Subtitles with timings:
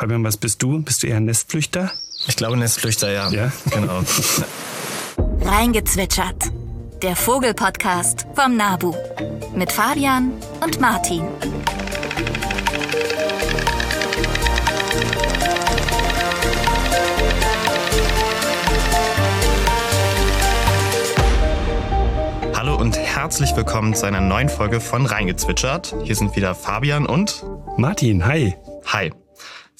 [0.00, 0.80] Fabian, was bist du?
[0.80, 1.90] Bist du eher ein Nestflüchter?
[2.28, 3.30] Ich glaube Nestflüchter, ja.
[3.30, 3.50] Ja?
[3.72, 4.02] Genau.
[5.40, 6.52] Reingezwitschert.
[7.02, 8.94] Der Vogelpodcast vom Nabu.
[9.56, 10.30] Mit Fabian
[10.62, 11.24] und Martin.
[22.54, 25.96] Hallo und herzlich willkommen zu einer neuen Folge von Reingezwitschert.
[26.04, 27.44] Hier sind wieder Fabian und
[27.76, 28.54] Martin, hi.
[28.86, 29.10] Hi.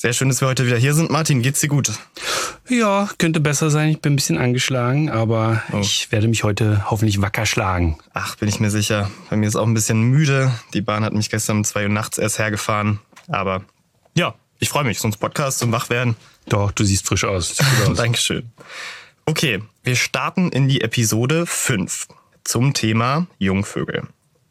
[0.01, 1.11] Sehr schön, dass wir heute wieder hier sind.
[1.11, 1.91] Martin, geht's dir gut?
[2.69, 3.89] Ja, könnte besser sein.
[3.89, 5.81] Ich bin ein bisschen angeschlagen, aber Oh.
[5.81, 7.99] ich werde mich heute hoffentlich wacker schlagen.
[8.13, 9.11] Ach, bin ich mir sicher.
[9.29, 10.53] Bei mir ist auch ein bisschen müde.
[10.73, 13.01] Die Bahn hat mich gestern um zwei Uhr nachts erst hergefahren.
[13.27, 13.65] Aber
[14.15, 15.01] ja, ich freue mich.
[15.01, 16.15] Sonst Podcast zum Wachwerden.
[16.49, 17.57] Doch, du siehst frisch aus.
[17.57, 17.97] Sieht gut aus.
[17.97, 18.53] Dankeschön.
[19.27, 22.07] Okay, wir starten in die Episode 5
[22.45, 24.05] zum Thema Jungvögel.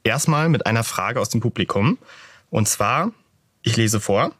[0.03, 1.97] Erstmal mit einer Frage aus dem Publikum.
[2.49, 3.11] Und zwar,
[3.61, 4.33] ich lese vor,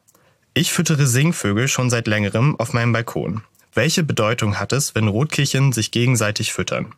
[0.58, 3.44] ich füttere Singvögel schon seit längerem auf meinem Balkon.
[3.76, 6.96] Welche Bedeutung hat es, wenn Rotkehlchen sich gegenseitig füttern?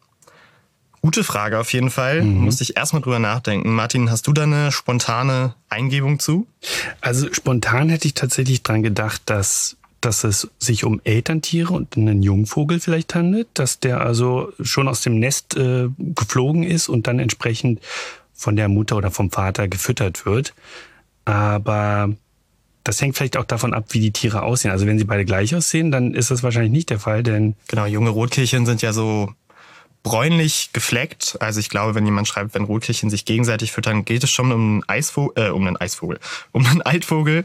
[1.02, 2.24] Gute Frage auf jeden Fall.
[2.24, 3.74] Muss ich erstmal drüber nachdenken.
[3.74, 6.48] Martin, hast du da eine spontane Eingebung zu?
[7.02, 12.24] Also spontan hätte ich tatsächlich dran gedacht, dass, dass es sich um Elterntiere und einen
[12.24, 17.20] Jungvogel vielleicht handelt, dass der also schon aus dem Nest äh, geflogen ist und dann
[17.20, 17.82] entsprechend
[18.34, 20.54] von der Mutter oder vom Vater gefüttert wird.
[21.26, 22.10] Aber
[22.84, 24.72] das hängt vielleicht auch davon ab, wie die Tiere aussehen.
[24.72, 27.86] Also wenn sie beide gleich aussehen, dann ist das wahrscheinlich nicht der Fall, denn Genau,
[27.86, 29.34] junge Rotkehlchen sind ja so
[30.04, 31.38] bräunlich gefleckt.
[31.40, 34.62] Also ich glaube, wenn jemand schreibt, wenn Rotkehlchen sich gegenseitig füttern, geht es schon um
[34.62, 36.20] einen Eisvogel, äh, um einen Eisvogel,
[36.52, 37.44] um einen Altvogel.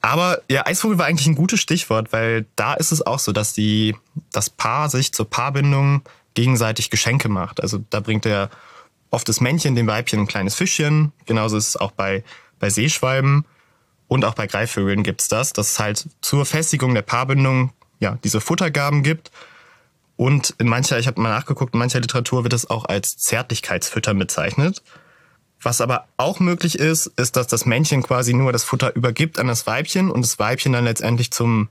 [0.00, 3.54] Aber ja, Eisvogel war eigentlich ein gutes Stichwort, weil da ist es auch so, dass
[3.54, 3.96] die,
[4.32, 6.02] das Paar sich zur Paarbindung
[6.34, 7.62] gegenseitig Geschenke macht.
[7.62, 8.50] Also da bringt der
[9.10, 11.12] oft das Männchen dem Weibchen ein kleines Fischchen.
[11.24, 12.22] Genauso ist es auch bei,
[12.58, 13.46] bei Seeschwalben
[14.08, 18.40] und auch bei Greifvögeln gibt's das, dass es halt zur Festigung der Paarbindung ja diese
[18.40, 19.30] Futtergaben gibt.
[20.16, 24.18] Und in mancher, ich habe mal nachgeguckt, in mancher Literatur wird es auch als Zärtlichkeitsfüttern
[24.18, 24.82] bezeichnet.
[25.60, 29.48] Was aber auch möglich ist, ist, dass das Männchen quasi nur das Futter übergibt an
[29.48, 31.68] das Weibchen und das Weibchen dann letztendlich zum,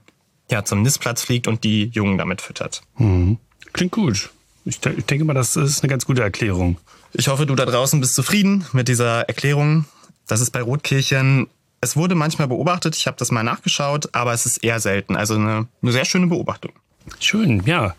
[0.50, 2.82] ja, zum Nistplatz fliegt und die Jungen damit füttert.
[2.96, 3.38] hm,
[3.72, 4.30] klingt gut.
[4.66, 6.78] Ich, de- ich denke mal, das ist eine ganz gute Erklärung.
[7.12, 9.84] Ich hoffe, du da draußen bist zufrieden mit dieser Erklärung.
[10.26, 11.46] Das ist bei Rotkehlchen.
[11.84, 15.16] Es wurde manchmal beobachtet, ich habe das mal nachgeschaut, aber es ist eher selten.
[15.16, 16.72] Also eine, eine sehr schöne Beobachtung.
[17.20, 17.94] Schön, ja.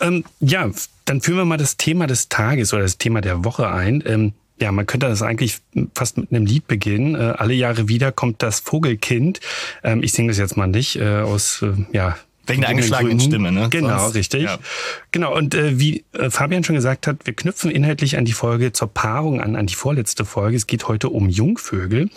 [0.00, 0.70] Ähm, ja,
[1.04, 4.02] dann führen wir mal das Thema des Tages oder das Thema der Woche ein.
[4.06, 5.58] Ähm, ja, man könnte das eigentlich
[5.94, 7.14] fast mit einem Lied beginnen.
[7.14, 9.40] Äh, alle Jahre wieder kommt das Vogelkind.
[9.84, 12.16] Ähm, ich singe das jetzt mal nicht äh, aus, äh, ja.
[12.46, 13.20] Wegen der angeschlagenen.
[13.20, 13.68] Stimme, ne?
[13.70, 14.42] Genau, Sonst- richtig.
[14.42, 14.58] ja.
[15.12, 18.72] Genau, und äh, wie äh, Fabian schon gesagt hat, wir knüpfen inhaltlich an die Folge
[18.72, 20.56] zur Paarung an, an die vorletzte Folge.
[20.56, 22.10] Es geht heute um Jungvögel.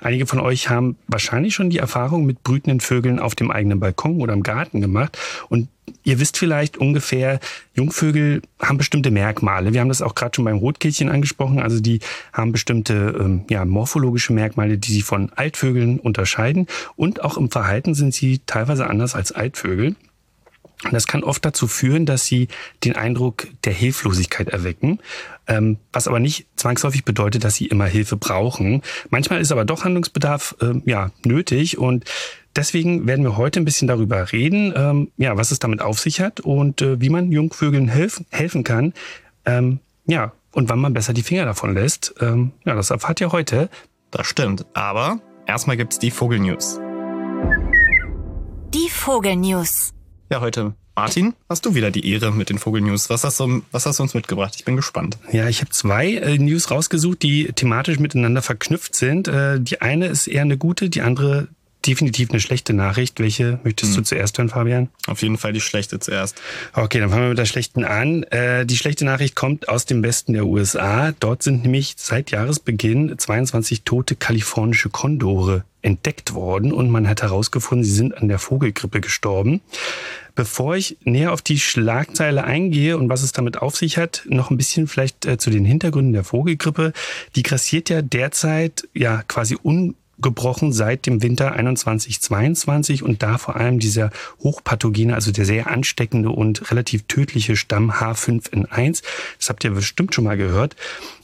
[0.00, 4.20] Einige von euch haben wahrscheinlich schon die Erfahrung mit brütenden Vögeln auf dem eigenen Balkon
[4.20, 5.18] oder im Garten gemacht.
[5.48, 5.68] Und
[6.04, 7.40] ihr wisst vielleicht ungefähr,
[7.74, 9.72] Jungvögel haben bestimmte Merkmale.
[9.72, 11.60] Wir haben das auch gerade schon beim Rotkehlchen angesprochen.
[11.60, 12.00] Also die
[12.32, 16.66] haben bestimmte ähm, ja, morphologische Merkmale, die sie von Altvögeln unterscheiden.
[16.96, 19.96] Und auch im Verhalten sind sie teilweise anders als Altvögel.
[20.84, 22.48] Und das kann oft dazu führen, dass sie
[22.82, 24.98] den Eindruck der Hilflosigkeit erwecken,
[25.46, 28.82] ähm, was aber nicht zwangsläufig bedeutet, dass sie immer Hilfe brauchen.
[29.08, 32.04] Manchmal ist aber doch Handlungsbedarf ähm, ja nötig und
[32.56, 36.20] deswegen werden wir heute ein bisschen darüber reden, ähm, ja, was es damit auf sich
[36.20, 38.94] hat und äh, wie man Jungvögeln helfen, helfen kann.
[39.44, 42.14] Ähm, ja, und wann man besser die Finger davon lässt.
[42.20, 43.70] Ähm, ja, das erfahrt ihr heute.
[44.10, 44.66] Das stimmt.
[44.74, 46.78] Aber erstmal gibt's die Vogelnews.
[48.74, 49.92] Die Vogelnews.
[50.30, 53.08] Ja, heute, Martin, hast du wieder die Ehre mit den Vogelnews.
[53.08, 54.54] Was hast du, was hast du uns mitgebracht?
[54.56, 55.18] Ich bin gespannt.
[55.30, 59.26] Ja, ich habe zwei äh, News rausgesucht, die thematisch miteinander verknüpft sind.
[59.28, 61.48] Äh, die eine ist eher eine gute, die andere
[61.86, 63.20] definitiv eine schlechte Nachricht.
[63.20, 64.88] Welche möchtest du zuerst hören, Fabian?
[65.06, 66.40] Auf jeden Fall die schlechte zuerst.
[66.72, 68.22] Okay, dann fangen wir mit der schlechten an.
[68.24, 71.12] Äh, die schlechte Nachricht kommt aus dem Westen der USA.
[71.18, 77.84] Dort sind nämlich seit Jahresbeginn 22 tote kalifornische Kondore entdeckt worden und man hat herausgefunden,
[77.84, 79.60] sie sind an der Vogelgrippe gestorben.
[80.34, 84.50] Bevor ich näher auf die Schlagzeile eingehe und was es damit auf sich hat, noch
[84.50, 86.92] ein bisschen vielleicht äh, zu den Hintergründen der Vogelgrippe.
[87.36, 93.56] Die grassiert ja derzeit ja quasi un gebrochen seit dem Winter 21-22 und da vor
[93.56, 94.10] allem dieser
[94.40, 99.02] hochpathogene, also der sehr ansteckende und relativ tödliche Stamm H5N1.
[99.38, 100.76] Das habt ihr bestimmt schon mal gehört.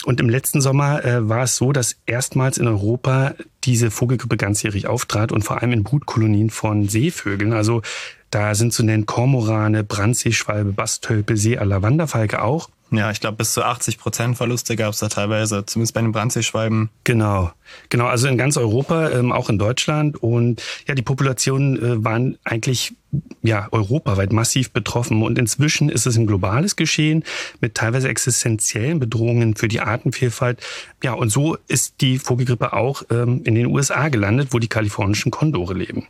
[0.04, 3.34] Und im letzten Sommer äh, war es so, dass erstmals in Europa
[3.64, 7.52] diese Vogelgrippe ganzjährig auftrat und vor allem in Brutkolonien von Seevögeln.
[7.52, 7.82] Also
[8.30, 12.68] da sind zu nennen Kormorane, Brandseeschwalbe, Bastölpe, Seealler, Wanderfalke auch.
[12.90, 16.12] Ja, ich glaube, bis zu 80 Prozent Verluste gab es da teilweise, zumindest bei den
[16.12, 16.88] Brandseeschwalben.
[17.04, 17.52] Genau,
[17.90, 20.22] genau, also in ganz Europa, ähm, auch in Deutschland.
[20.22, 22.94] Und ja, die Populationen äh, waren eigentlich
[23.42, 25.22] ja, europaweit massiv betroffen.
[25.22, 27.24] Und inzwischen ist es ein globales Geschehen
[27.60, 30.60] mit teilweise existenziellen Bedrohungen für die Artenvielfalt.
[31.02, 35.30] Ja, und so ist die Vogelgrippe auch ähm, in den USA gelandet, wo die kalifornischen
[35.30, 36.06] Kondore leben.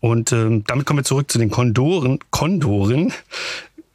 [0.00, 2.18] Und ähm, damit kommen wir zurück zu den Kondoren.
[2.30, 3.12] Kondoren.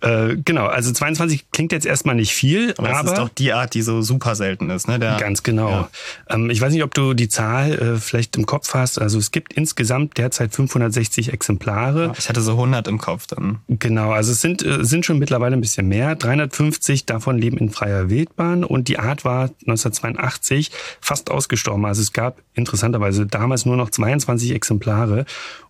[0.05, 3.53] Äh, genau, also 22 klingt jetzt erstmal nicht viel, aber, aber es ist doch die
[3.53, 4.99] Art, die so super selten ist, ne?
[4.99, 5.69] Der, ganz genau.
[5.69, 5.89] Ja.
[6.29, 9.01] Ähm, ich weiß nicht, ob du die Zahl äh, vielleicht im Kopf hast.
[9.01, 12.13] Also es gibt insgesamt derzeit 560 Exemplare.
[12.19, 13.59] Ich hatte so 100 im Kopf dann.
[13.67, 16.15] Genau, also es sind, äh, sind schon mittlerweile ein bisschen mehr.
[16.15, 20.69] 350 davon leben in freier Wildbahn und die Art war 1982
[21.01, 21.83] fast ausgestorben.
[21.83, 25.25] Also es gab interessanterweise damals nur noch 22 Exemplare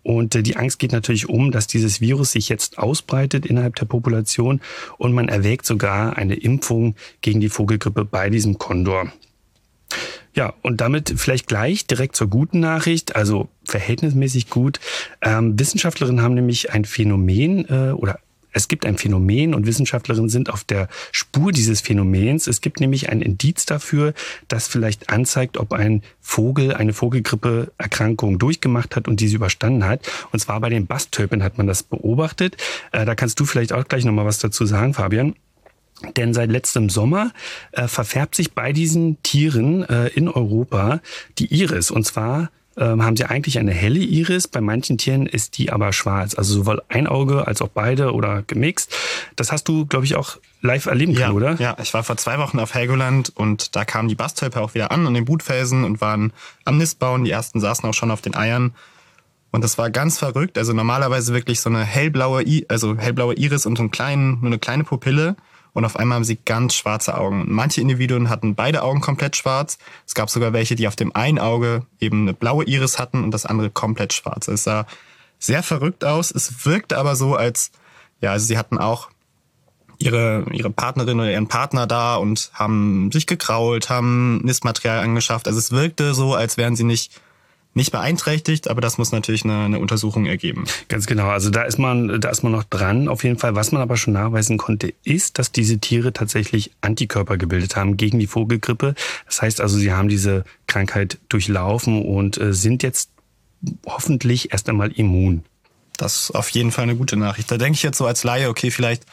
[0.06, 3.86] und äh, die Angst geht natürlich um, dass dieses Virus sich jetzt ausbreitet innerhalb der
[3.86, 4.62] Population
[5.00, 9.12] und man erwägt sogar eine Impfung gegen die Vogelgrippe bei diesem Kondor.
[10.36, 14.80] Ja, und damit vielleicht gleich direkt zur guten Nachricht, also verhältnismäßig gut.
[15.22, 18.20] Ähm, Wissenschaftlerinnen haben nämlich ein Phänomen äh, oder
[18.56, 22.48] es gibt ein Phänomen und Wissenschaftlerinnen sind auf der Spur dieses Phänomens.
[22.48, 24.14] Es gibt nämlich ein Indiz dafür,
[24.48, 30.10] das vielleicht anzeigt, ob ein Vogel eine Vogelgrippeerkrankung durchgemacht hat und diese überstanden hat.
[30.32, 32.56] Und zwar bei den Bastölpen hat man das beobachtet.
[32.94, 35.36] Äh, da kannst du vielleicht auch gleich nochmal was dazu sagen, Fabian.
[36.16, 37.34] Denn seit letztem Sommer
[37.74, 41.02] äh, verfärbt sich bei diesen Tieren äh, in Europa
[41.40, 41.92] die Iris.
[41.92, 44.48] Und zwar ähm, haben sie eigentlich eine helle Iris.
[44.48, 46.36] Bei manchen Tieren ist die aber schwarz.
[46.36, 48.96] Also sowohl ein Auge als auch beide oder gemixt.
[49.36, 51.56] Das hast du, glaube ich, auch live erleben können, ja, oder?
[51.56, 54.92] Ja, ich war vor zwei Wochen auf Helgoland und da kamen die Bastölpe auch wieder
[54.92, 56.34] an an den Brutfelsen und waren
[56.66, 57.24] am Nist bauen.
[57.24, 58.74] Die ersten saßen auch schon auf den Eiern.
[59.52, 60.58] Und das war ganz verrückt.
[60.58, 64.48] Also normalerweise wirklich so eine hellblaue, I also hellblaue Iris und so einen kleinen, nur
[64.48, 65.38] eine kleine Pupille
[65.76, 67.44] und auf einmal haben sie ganz schwarze Augen.
[67.48, 69.78] Manche Individuen hatten beide Augen komplett schwarz.
[70.08, 73.32] Es gab sogar welche, die auf dem einen Auge eben eine blaue Iris hatten und
[73.32, 74.48] das andere komplett schwarz.
[74.48, 74.88] Es sah
[75.38, 76.32] sehr verrückt aus.
[76.32, 77.72] Es wirkte aber so, als,
[78.22, 79.10] ja, also sie hatten auch
[79.98, 85.46] ihre, ihre Partnerin oder ihren Partner da und haben sich gekrault, haben Nistmaterial angeschafft.
[85.46, 87.20] Also es wirkte so, als wären sie nicht
[87.76, 90.64] nicht beeinträchtigt, aber das muss natürlich eine, eine, Untersuchung ergeben.
[90.88, 91.28] Ganz genau.
[91.28, 93.10] Also da ist man, da ist man noch dran.
[93.10, 93.54] Auf jeden Fall.
[93.56, 98.18] Was man aber schon nachweisen konnte, ist, dass diese Tiere tatsächlich Antikörper gebildet haben gegen
[98.18, 98.96] die Vogelgrippe.
[99.26, 103.10] Das heißt also, sie haben diese Krankheit durchlaufen und äh, sind jetzt
[103.86, 105.44] hoffentlich erst einmal immun.
[105.98, 107.52] Das ist auf jeden Fall eine gute Nachricht.
[107.52, 109.06] Da denke ich jetzt so als Laie, okay, vielleicht,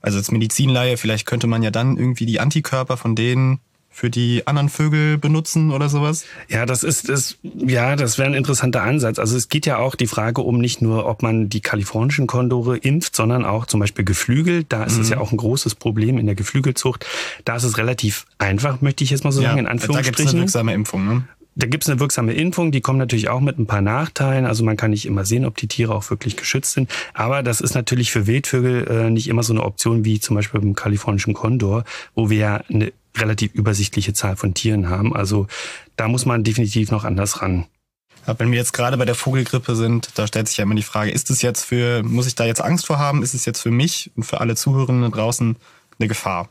[0.00, 3.60] also als Medizinlaie, vielleicht könnte man ja dann irgendwie die Antikörper von denen
[3.98, 6.24] für die anderen Vögel benutzen oder sowas?
[6.48, 9.18] Ja, das ist das, ja, das wäre ein interessanter Ansatz.
[9.18, 12.76] Also es geht ja auch die Frage um nicht nur, ob man die kalifornischen Kondore
[12.76, 14.62] impft, sondern auch zum Beispiel Geflügel.
[14.68, 15.02] Da ist mhm.
[15.02, 17.06] es ja auch ein großes Problem in der Geflügelzucht.
[17.44, 20.14] Da ist es relativ einfach, möchte ich jetzt mal so ja, sagen, in Anführungsstrichen.
[20.14, 21.24] Da gibt es eine wirksame Impfung, ne?
[21.56, 24.46] Da gibt es eine wirksame Impfung, die kommt natürlich auch mit ein paar Nachteilen.
[24.46, 26.88] Also man kann nicht immer sehen, ob die Tiere auch wirklich geschützt sind.
[27.14, 30.60] Aber das ist natürlich für Wildvögel äh, nicht immer so eine Option wie zum Beispiel
[30.60, 31.82] beim kalifornischen Kondor,
[32.14, 35.14] wo wir ja eine relativ übersichtliche Zahl von Tieren haben.
[35.14, 35.46] Also
[35.96, 37.66] da muss man definitiv noch anders ran.
[38.36, 41.10] Wenn wir jetzt gerade bei der Vogelgrippe sind, da stellt sich ja immer die Frage,
[41.10, 43.22] ist es jetzt für, muss ich da jetzt Angst vor haben?
[43.22, 45.56] Ist es jetzt für mich und für alle Zuhörenden draußen
[45.98, 46.50] eine Gefahr?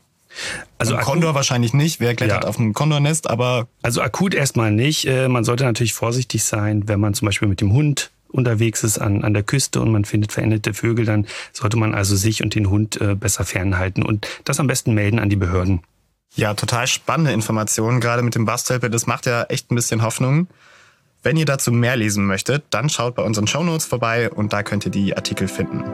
[0.76, 2.00] Also Ein Kondor wahrscheinlich nicht.
[2.00, 2.48] Wer klettert ja.
[2.48, 3.68] auf ein Kondornest, aber.
[3.82, 5.06] Also akut erstmal nicht.
[5.06, 8.98] Äh, man sollte natürlich vorsichtig sein, wenn man zum Beispiel mit dem Hund unterwegs ist
[8.98, 12.54] an, an der Küste und man findet veränderte Vögel, dann sollte man also sich und
[12.54, 15.80] den Hund äh, besser fernhalten und das am besten melden an die Behörden.
[16.34, 18.90] Ja, total spannende Informationen, gerade mit dem Bastelpe.
[18.90, 20.48] Das macht ja echt ein bisschen Hoffnung.
[21.22, 24.84] Wenn ihr dazu mehr lesen möchtet, dann schaut bei unseren Shownotes vorbei und da könnt
[24.84, 25.84] ihr die Artikel finden.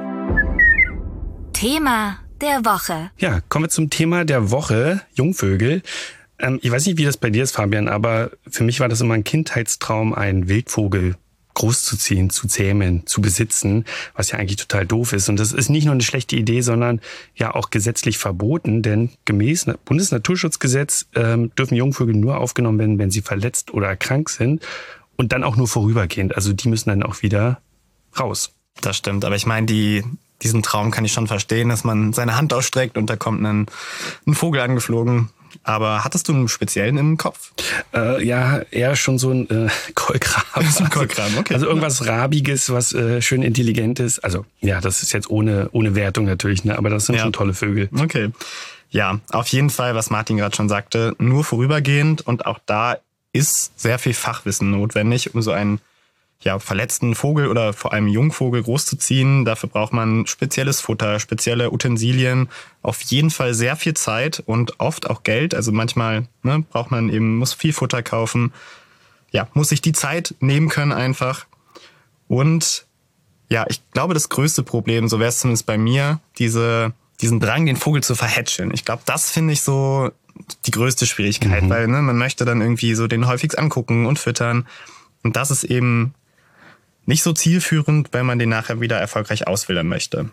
[1.52, 3.10] Thema der Woche.
[3.16, 5.82] Ja, kommen wir zum Thema der Woche, Jungvögel.
[6.38, 9.00] Ähm, ich weiß nicht, wie das bei dir ist, Fabian, aber für mich war das
[9.00, 11.16] immer ein Kindheitstraum, ein Wildvogel
[11.54, 13.84] großzuziehen, zu zähmen, zu besitzen,
[14.14, 15.28] was ja eigentlich total doof ist.
[15.28, 17.00] Und das ist nicht nur eine schlechte Idee, sondern
[17.37, 23.23] ja auch gesetzlich verboten, denn gemäß Bundesnaturschutzgesetz ähm, dürfen Jungvögel nur aufgenommen werden, wenn sie
[23.23, 24.66] verletzt oder krank sind
[25.16, 26.34] und dann auch nur vorübergehend.
[26.34, 27.61] Also die müssen dann auch wieder
[28.18, 28.52] raus.
[28.80, 30.02] Das stimmt, aber ich meine, die,
[30.42, 33.66] diesen Traum kann ich schon verstehen, dass man seine Hand ausstreckt und da kommt ein,
[34.26, 35.30] ein Vogel angeflogen.
[35.62, 37.52] Aber hattest du einen speziellen im Kopf?
[37.94, 40.70] Äh, ja, eher schon so ein äh, Kolkraben.
[40.70, 41.54] so ein Kolkraben, okay.
[41.54, 44.18] Also irgendwas Rabiges, was äh, schön intelligent ist.
[44.20, 46.76] Also ja, das ist jetzt ohne, ohne Wertung natürlich, ne?
[46.76, 47.23] aber das sind ja.
[47.23, 47.88] schon tolle Vögel.
[47.99, 48.30] Okay.
[48.90, 52.99] Ja, auf jeden Fall, was Martin gerade schon sagte, nur vorübergehend und auch da
[53.32, 55.80] ist sehr viel Fachwissen notwendig, um so einen
[56.44, 59.44] ja, verletzten Vogel oder vor allem Jungvogel großzuziehen.
[59.44, 62.48] Dafür braucht man spezielles Futter, spezielle Utensilien,
[62.82, 65.54] auf jeden Fall sehr viel Zeit und oft auch Geld.
[65.54, 68.52] Also manchmal ne, braucht man eben, muss viel Futter kaufen.
[69.32, 71.46] Ja, muss sich die Zeit nehmen können einfach.
[72.28, 72.86] Und
[73.48, 77.66] ja, ich glaube, das größte Problem, so wäre es zumindest bei mir, diese, diesen Drang,
[77.66, 78.70] den Vogel zu verhätscheln.
[78.72, 80.10] Ich glaube, das finde ich so
[80.66, 81.70] die größte Schwierigkeit, mhm.
[81.70, 84.66] weil ne, man möchte dann irgendwie so den häufigst angucken und füttern.
[85.22, 86.14] Und das ist eben
[87.06, 90.30] nicht so zielführend, wenn man den nachher wieder erfolgreich auswildern möchte.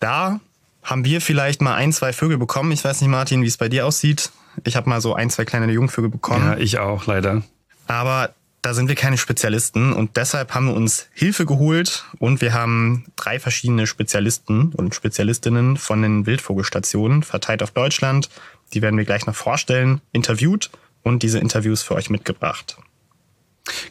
[0.00, 0.40] Da
[0.82, 2.72] haben wir vielleicht mal ein, zwei Vögel bekommen.
[2.72, 4.30] Ich weiß nicht, Martin, wie es bei dir aussieht.
[4.64, 6.44] Ich habe mal so ein, zwei kleine Jungvögel bekommen.
[6.44, 7.42] Ja, ich auch, leider.
[7.86, 12.54] Aber da sind wir keine Spezialisten und deshalb haben wir uns Hilfe geholt und wir
[12.54, 18.30] haben drei verschiedene Spezialisten und Spezialistinnen von den Wildvogelstationen verteilt auf Deutschland.
[18.72, 20.70] Die werden wir gleich noch vorstellen, interviewt
[21.02, 22.78] und diese Interviews für euch mitgebracht.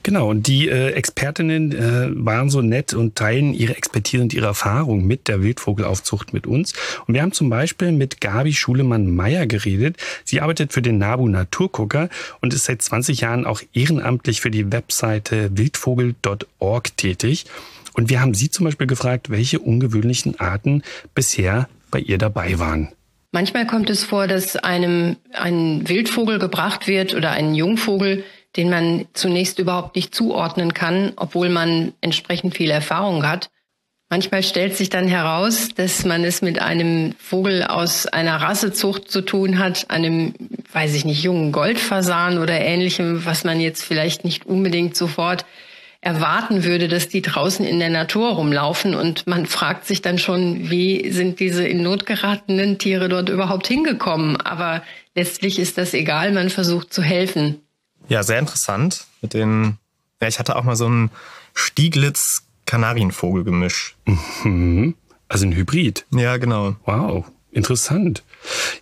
[0.04, 4.46] Genau, und die äh, Expertinnen äh, waren so nett und teilen ihre Expertise und ihre
[4.46, 6.74] Erfahrung mit der Wildvogelaufzucht mit uns.
[7.08, 9.98] Und wir haben zum Beispiel mit Gabi Schulemann-Meyer geredet.
[10.26, 12.10] Sie arbeitet für den NABU Naturgucker
[12.42, 17.46] und ist seit 20 Jahren auch ehrenamtlich für die Webseite wildvogel.org tätig.
[17.94, 20.84] Und wir haben sie zum Beispiel gefragt, welche ungewöhnlichen Arten
[21.16, 22.90] bisher bei ihr dabei waren.
[23.32, 28.24] Manchmal kommt es vor, dass einem ein Wildvogel gebracht wird oder ein Jungvogel,
[28.56, 33.50] den man zunächst überhaupt nicht zuordnen kann, obwohl man entsprechend viel Erfahrung hat.
[34.10, 39.22] Manchmal stellt sich dann heraus, dass man es mit einem Vogel aus einer Rassezucht zu
[39.22, 40.36] tun hat, einem,
[40.72, 45.46] weiß ich nicht, jungen Goldfasan oder ähnlichem, was man jetzt vielleicht nicht unbedingt sofort
[46.04, 48.94] erwarten würde, dass die draußen in der Natur rumlaufen.
[48.94, 53.68] Und man fragt sich dann schon, wie sind diese in Not geratenen Tiere dort überhaupt
[53.68, 54.40] hingekommen?
[54.40, 54.84] Aber
[55.16, 57.62] letztlich ist das egal, man versucht zu helfen.
[58.08, 59.06] Ja, sehr interessant.
[59.22, 59.78] Mit den,
[60.22, 61.12] ja, ich hatte auch mal so ein
[61.54, 63.96] Stieglitz-Kanarienvogel-Gemisch.
[64.44, 64.96] Mhm.
[65.28, 66.08] Also ein Hybrid.
[66.12, 66.76] Ja, genau.
[66.86, 68.24] Wow, interessant.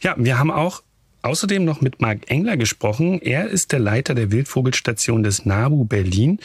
[0.01, 0.83] Ja, wir haben auch
[1.21, 3.21] außerdem noch mit Marc Engler gesprochen.
[3.21, 6.39] Er ist der Leiter der Wildvogelstation des NABU Berlin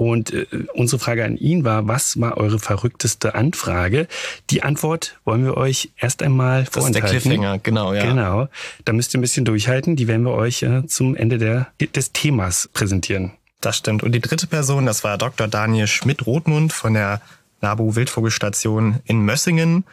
[0.00, 4.08] und äh, unsere Frage an ihn war, was war eure verrückteste Anfrage?
[4.48, 7.02] Die Antwort wollen wir euch erst einmal vorenthalten.
[7.02, 8.06] Das ist der Cliffhanger, genau, ja.
[8.06, 8.48] Genau.
[8.86, 9.96] Da müsst ihr ein bisschen durchhalten.
[9.96, 13.32] Die werden wir euch äh, zum Ende der, des Themas präsentieren.
[13.60, 14.02] Das stimmt.
[14.02, 15.48] Und die dritte Person, das war Dr.
[15.48, 17.20] Daniel Schmidt-Rothmund von der
[17.60, 19.84] NABU Wildvogelstation in Mössingen.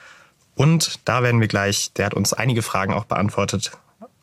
[0.55, 3.71] Und da werden wir gleich, der hat uns einige Fragen auch beantwortet.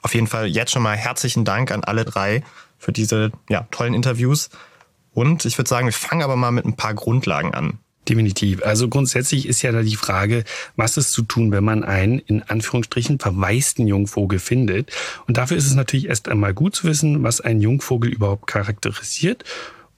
[0.00, 2.42] Auf jeden Fall jetzt schon mal herzlichen Dank an alle drei
[2.78, 4.48] für diese ja, tollen Interviews.
[5.14, 7.78] Und ich würde sagen, wir fangen aber mal mit ein paar Grundlagen an.
[8.08, 8.62] Definitiv.
[8.62, 10.44] Also grundsätzlich ist ja da die Frage,
[10.76, 14.92] was ist zu tun, wenn man einen in Anführungsstrichen verwaisten Jungvogel findet.
[15.26, 19.44] Und dafür ist es natürlich erst einmal gut zu wissen, was ein Jungvogel überhaupt charakterisiert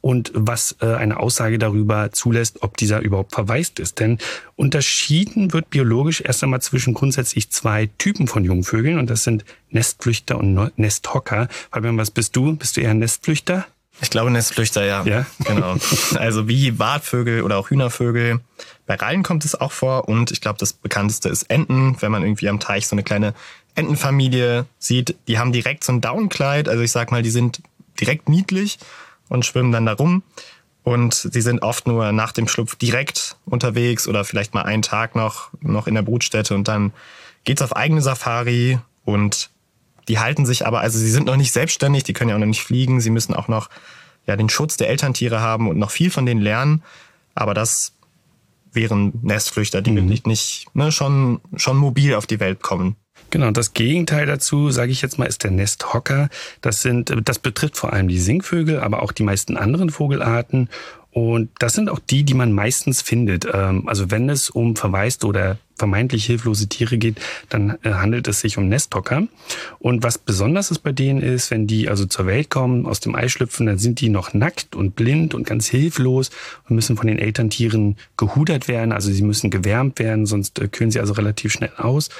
[0.02, 3.98] und was äh, eine Aussage darüber zulässt, ob dieser überhaupt verwaist ist.
[3.98, 4.18] Denn
[4.54, 10.38] unterschieden wird biologisch erst einmal zwischen grundsätzlich zwei Typen von Jungvögeln und das sind Nestflüchter
[10.38, 11.48] und Nesthocker.
[11.72, 12.54] Fabian, was bist du?
[12.54, 13.66] Bist du eher ein Nestflüchter?
[14.00, 15.04] Ich glaube Nestflüchter, ja.
[15.04, 15.26] Ja.
[15.44, 15.76] Genau.
[16.16, 18.40] Also wie Wartvögel oder auch Hühnervögel.
[18.86, 21.96] Bei Rallen kommt es auch vor und ich glaube, das bekannteste ist Enten.
[22.00, 23.34] Wenn man irgendwie am Teich so eine kleine
[23.74, 26.68] Entenfamilie sieht, die haben direkt so ein Downkleid.
[26.68, 27.62] Also ich sag mal, die sind
[27.98, 28.78] direkt niedlich
[29.28, 30.22] und schwimmen dann da rum.
[30.82, 35.16] Und sie sind oft nur nach dem Schlupf direkt unterwegs oder vielleicht mal einen Tag
[35.16, 36.92] noch, noch in der Brutstätte und dann
[37.42, 39.50] geht's auf eigene Safari und
[40.08, 42.46] die halten sich aber, also sie sind noch nicht selbstständig, die können ja auch noch
[42.46, 43.68] nicht fliegen, sie müssen auch noch
[44.26, 46.82] ja, den Schutz der Elterntiere haben und noch viel von denen lernen.
[47.34, 47.92] Aber das
[48.72, 50.06] wären Nestflüchter, die mhm.
[50.06, 52.96] nicht, nicht ne, schon, schon mobil auf die Welt kommen.
[53.30, 56.28] Genau, das Gegenteil dazu, sage ich jetzt mal, ist der Nesthocker.
[56.60, 60.68] Das sind, das betrifft vor allem die Singvögel, aber auch die meisten anderen Vogelarten.
[61.16, 63.46] Und das sind auch die, die man meistens findet.
[63.50, 68.42] Ähm, also wenn es um verwaiste oder vermeintlich hilflose Tiere geht, dann äh, handelt es
[68.42, 69.26] sich um Nesthocker.
[69.78, 73.14] Und was besonders ist bei denen ist, wenn die also zur Welt kommen, aus dem
[73.14, 76.30] Ei schlüpfen, dann sind die noch nackt und blind und ganz hilflos
[76.68, 78.92] und müssen von den Elterntieren gehudert werden.
[78.92, 82.10] Also sie müssen gewärmt werden, sonst äh, kühlen sie also relativ schnell aus.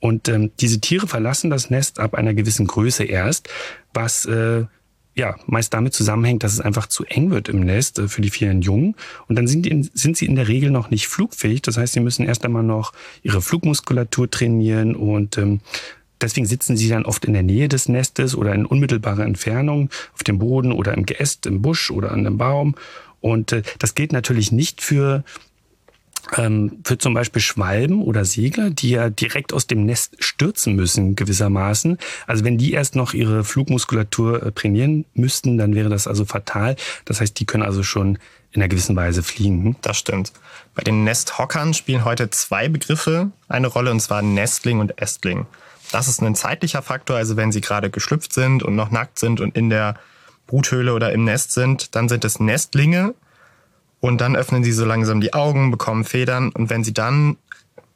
[0.00, 3.50] Und ähm, diese Tiere verlassen das Nest ab einer gewissen Größe erst,
[3.92, 4.64] was äh,
[5.18, 8.30] ja, meist damit zusammenhängt, dass es einfach zu eng wird im Nest äh, für die
[8.30, 8.94] vielen Jungen.
[9.26, 11.60] Und dann sind, die, sind sie in der Regel noch nicht flugfähig.
[11.62, 15.60] Das heißt, sie müssen erst einmal noch ihre Flugmuskulatur trainieren und ähm,
[16.20, 20.24] Deswegen sitzen sie dann oft in der Nähe des Nestes oder in unmittelbarer Entfernung auf
[20.24, 22.74] dem Boden oder im Geäst, im Busch oder an einem Baum.
[23.20, 25.22] Und äh, das gilt natürlich nicht für
[26.84, 31.98] für zum Beispiel Schwalben oder Segler, die ja direkt aus dem Nest stürzen müssen gewissermaßen.
[32.26, 36.76] Also wenn die erst noch ihre Flugmuskulatur äh, trainieren müssten, dann wäre das also fatal.
[37.04, 38.18] Das heißt, die können also schon
[38.52, 39.76] in einer gewissen Weise fliegen.
[39.82, 40.32] Das stimmt.
[40.74, 45.46] Bei den Nesthockern spielen heute zwei Begriffe eine Rolle, und zwar Nestling und Ästling.
[45.92, 49.40] Das ist ein zeitlicher Faktor, also wenn sie gerade geschlüpft sind und noch nackt sind
[49.40, 49.96] und in der
[50.46, 53.14] Bruthöhle oder im Nest sind, dann sind es Nestlinge
[54.00, 57.36] und dann öffnen sie so langsam die Augen, bekommen Federn und wenn sie dann,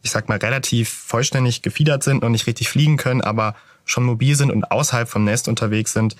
[0.02, 3.54] ich sag mal, relativ vollständig gefiedert sind und nicht richtig fliegen können, aber
[3.84, 6.16] schon mobil sind und außerhalb vom Nest unterwegs sind,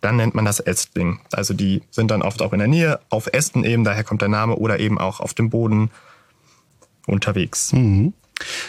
[0.00, 1.20] dann nennt man das Ästling.
[1.32, 4.28] Also die sind dann oft auch in der Nähe, auf Ästen eben, daher kommt der
[4.28, 5.90] Name, oder eben auch auf dem Boden
[7.06, 7.72] unterwegs.
[7.72, 8.14] Mhm.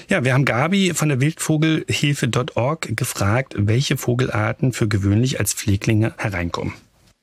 [0.09, 6.73] Ja, wir haben Gabi von der Wildvogelhilfe.org gefragt, welche Vogelarten für gewöhnlich als Pfleglinge hereinkommen.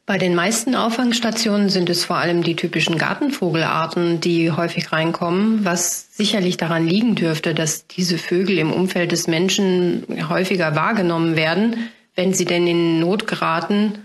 [0.08, 6.16] Bei den meisten Auffangstationen sind es vor allem die typischen Gartenvogelarten, die häufig reinkommen, was
[6.16, 12.32] sicherlich daran liegen dürfte, dass diese Vögel im Umfeld des Menschen häufiger wahrgenommen werden, wenn
[12.32, 13.98] sie denn in Not geraten.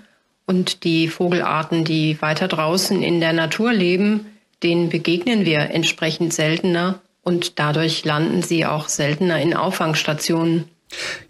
[0.45, 4.25] Und die Vogelarten, die weiter draußen in der Natur leben,
[4.61, 10.65] denen begegnen wir entsprechend seltener und dadurch landen sie auch seltener in Auffangstationen.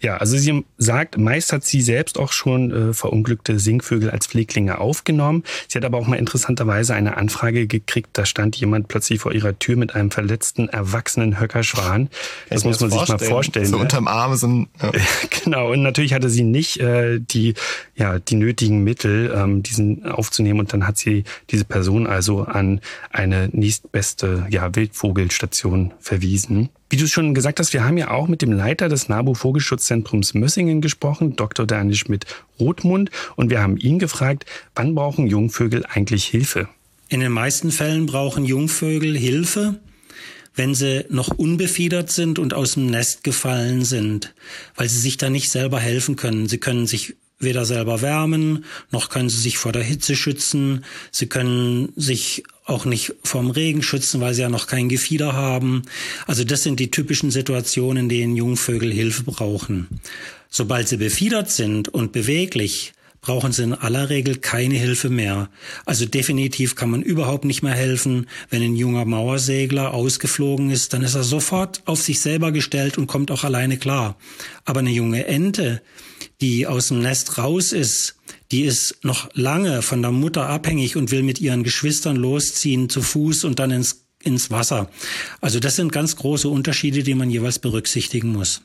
[0.00, 4.78] Ja, also sie sagt, meist hat sie selbst auch schon äh, verunglückte Singvögel als Pfleglinge
[4.78, 5.44] aufgenommen.
[5.68, 9.58] Sie hat aber auch mal interessanterweise eine Anfrage gekriegt, da stand jemand plötzlich vor ihrer
[9.58, 12.08] Tür mit einem verletzten, erwachsenen Höckerschwan.
[12.50, 13.66] Das muss man sich mal vorstellen.
[13.66, 13.82] So ne?
[13.82, 14.68] unterm Arm sind.
[14.82, 14.92] Ja.
[15.44, 17.54] genau, und natürlich hatte sie nicht äh, die,
[17.94, 20.60] ja, die nötigen Mittel, ähm, diesen aufzunehmen.
[20.60, 22.80] Und dann hat sie diese Person also an
[23.10, 26.70] eine nächstbeste ja, Wildvogelstation verwiesen.
[26.94, 30.32] Wie du schon gesagt hast, wir haben ja auch mit dem Leiter des NABU Vogelschutzzentrums
[30.34, 31.66] Mössingen gesprochen, Dr.
[31.66, 34.46] Daniel Schmidt-Rothmund, und wir haben ihn gefragt,
[34.76, 36.68] wann brauchen Jungvögel eigentlich Hilfe?
[37.08, 39.80] In den meisten Fällen brauchen Jungvögel Hilfe,
[40.54, 44.32] wenn sie noch unbefiedert sind und aus dem Nest gefallen sind,
[44.76, 46.46] weil sie sich da nicht selber helfen können.
[46.46, 50.84] Sie können sich weder selber wärmen, noch können sie sich vor der Hitze schützen.
[51.10, 55.82] Sie können sich auch nicht vom Regen schützen, weil sie ja noch kein Gefieder haben.
[56.26, 60.00] Also das sind die typischen Situationen, in denen Jungvögel Hilfe brauchen.
[60.48, 65.48] Sobald sie befiedert sind und beweglich, brauchen sie in aller Regel keine Hilfe mehr.
[65.86, 68.26] Also definitiv kann man überhaupt nicht mehr helfen.
[68.50, 73.06] Wenn ein junger Mauersegler ausgeflogen ist, dann ist er sofort auf sich selber gestellt und
[73.06, 74.16] kommt auch alleine klar.
[74.64, 75.80] Aber eine junge Ente,
[76.40, 78.16] die aus dem Nest raus ist,
[78.50, 83.02] die ist noch lange von der Mutter abhängig und will mit ihren Geschwistern losziehen zu
[83.02, 84.88] Fuß und dann ins, ins Wasser.
[85.40, 88.62] Also das sind ganz große Unterschiede, die man jeweils berücksichtigen muss.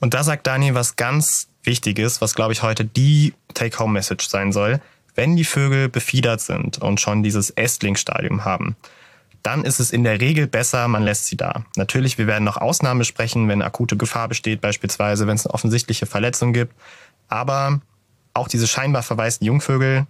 [0.00, 4.80] Und da sagt Dani was ganz Wichtiges, was glaube ich heute die Take-Home-Message sein soll.
[5.14, 8.76] Wenn die Vögel befiedert sind und schon dieses Ästlingsstadium haben,
[9.42, 11.64] dann ist es in der Regel besser, man lässt sie da.
[11.76, 16.06] Natürlich, wir werden noch Ausnahmen sprechen, wenn akute Gefahr besteht, beispielsweise wenn es eine offensichtliche
[16.06, 16.74] Verletzung gibt.
[17.28, 17.80] Aber
[18.34, 20.06] auch diese scheinbar verwaisten Jungvögel,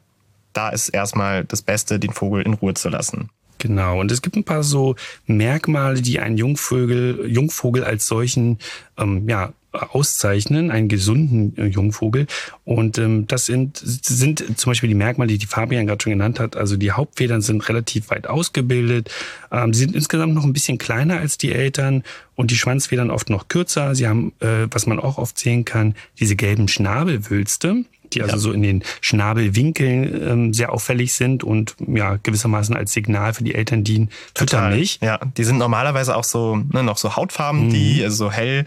[0.53, 3.31] da ist erstmal das Beste, den Vogel in Ruhe zu lassen.
[3.59, 4.01] Genau.
[4.01, 8.59] Und es gibt ein paar so Merkmale, die einen Jungvögel, Jungvogel als solchen
[8.99, 12.27] ähm, ja, auszeichnen, einen gesunden äh, Jungvogel.
[12.65, 16.41] Und ähm, das sind, sind zum Beispiel die Merkmale, die die Fabian gerade schon genannt
[16.41, 16.57] hat.
[16.57, 19.11] Also die Hauptfedern sind relativ weit ausgebildet.
[19.51, 22.03] Ähm, sie sind insgesamt noch ein bisschen kleiner als die Eltern
[22.35, 23.95] und die Schwanzfedern oft noch kürzer.
[23.95, 28.39] Sie haben, äh, was man auch oft sehen kann, diese gelben Schnabelwülste die also ja.
[28.39, 33.55] so in den Schnabelwinkeln ähm, sehr auffällig sind und ja gewissermaßen als Signal für die
[33.55, 34.99] Eltern dienen, füttern mich.
[35.03, 37.71] Ja, die sind normalerweise auch so ne, noch so Hautfarben, mhm.
[37.71, 38.67] die also so hell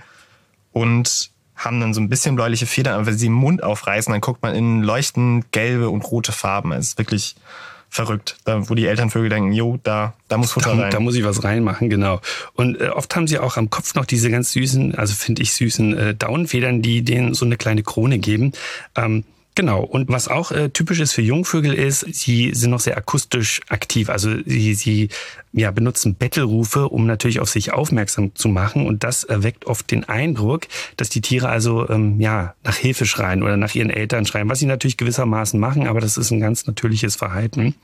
[0.76, 4.20] und haben dann so ein bisschen bläuliche Federn, aber wenn sie den Mund aufreißen, dann
[4.20, 6.74] guckt man in leuchtend gelbe und rote Farben.
[6.74, 7.38] Es ist wirklich
[7.90, 10.92] verrückt, da, wo die Elternvögel denken, jo, da, da muss Futter da, rein.
[10.92, 12.20] Da muss ich was reinmachen, genau.
[12.56, 15.54] Und äh, oft haben sie auch am Kopf noch diese ganz süßen, also finde ich
[15.54, 18.52] süßen äh, Daunenfedern, die denen so eine kleine Krone geben.
[18.98, 19.24] Ähm,
[19.56, 19.84] Genau.
[19.84, 24.10] Und was auch äh, typisch ist für Jungvögel ist, sie sind noch sehr akustisch aktiv.
[24.10, 25.10] Also sie, sie
[25.54, 28.86] ja, benutzen Bettelrufe, um natürlich auf sich aufmerksam zu machen.
[28.86, 33.44] Und das erweckt oft den Eindruck, dass die Tiere also ähm, ja nach Hilfe schreien
[33.44, 36.68] oder nach ihren Eltern schreien, was sie natürlich gewissermaßen machen, aber das ist ein ganz
[36.68, 37.76] natürliches Verhalten.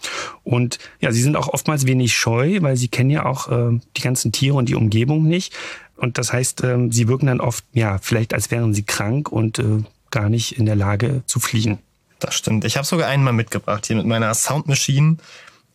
[0.44, 4.02] Und ja, sie sind auch oftmals wenig scheu, weil sie kennen ja auch äh, die
[4.02, 5.54] ganzen Tiere und die Umgebung nicht.
[5.96, 9.60] Und das heißt, ähm, sie wirken dann oft, ja, vielleicht als wären sie krank und
[9.60, 11.80] äh, gar nicht in der Lage zu fliegen.
[12.20, 12.66] Das stimmt.
[12.66, 15.18] Ich habe sogar einen mal mitgebracht hier mit meiner Soundmaschine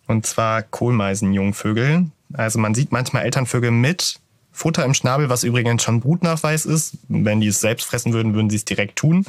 [0.07, 2.07] und zwar Kohlmeisenjungvögel.
[2.33, 4.21] Also man sieht manchmal Elternvögel mit
[4.53, 6.97] Futter im Schnabel, was übrigens schon Brutnachweis ist.
[7.09, 9.27] Wenn die es selbst fressen würden, würden sie es direkt tun.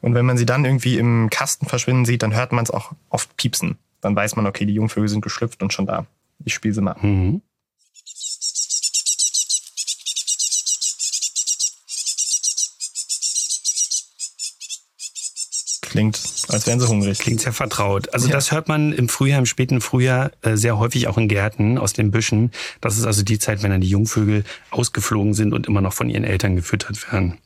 [0.00, 2.92] Und wenn man sie dann irgendwie im Kasten verschwinden sieht, dann hört man es auch
[3.10, 3.76] oft piepsen.
[4.00, 6.06] Dann weiß man, okay, die Jungvögel sind geschlüpft und schon da.
[6.44, 6.96] Ich spiele sie mal.
[7.00, 7.42] Mhm.
[15.98, 17.18] Klingt, als wären sie hungrig.
[17.18, 18.12] Klingt sehr vertraut.
[18.14, 18.34] Also ja.
[18.34, 21.92] das hört man im Frühjahr, im späten Frühjahr äh, sehr häufig auch in Gärten aus
[21.92, 22.52] den Büschen.
[22.80, 26.08] Das ist also die Zeit, wenn dann die Jungvögel ausgeflogen sind und immer noch von
[26.08, 27.38] ihren Eltern gefüttert werden.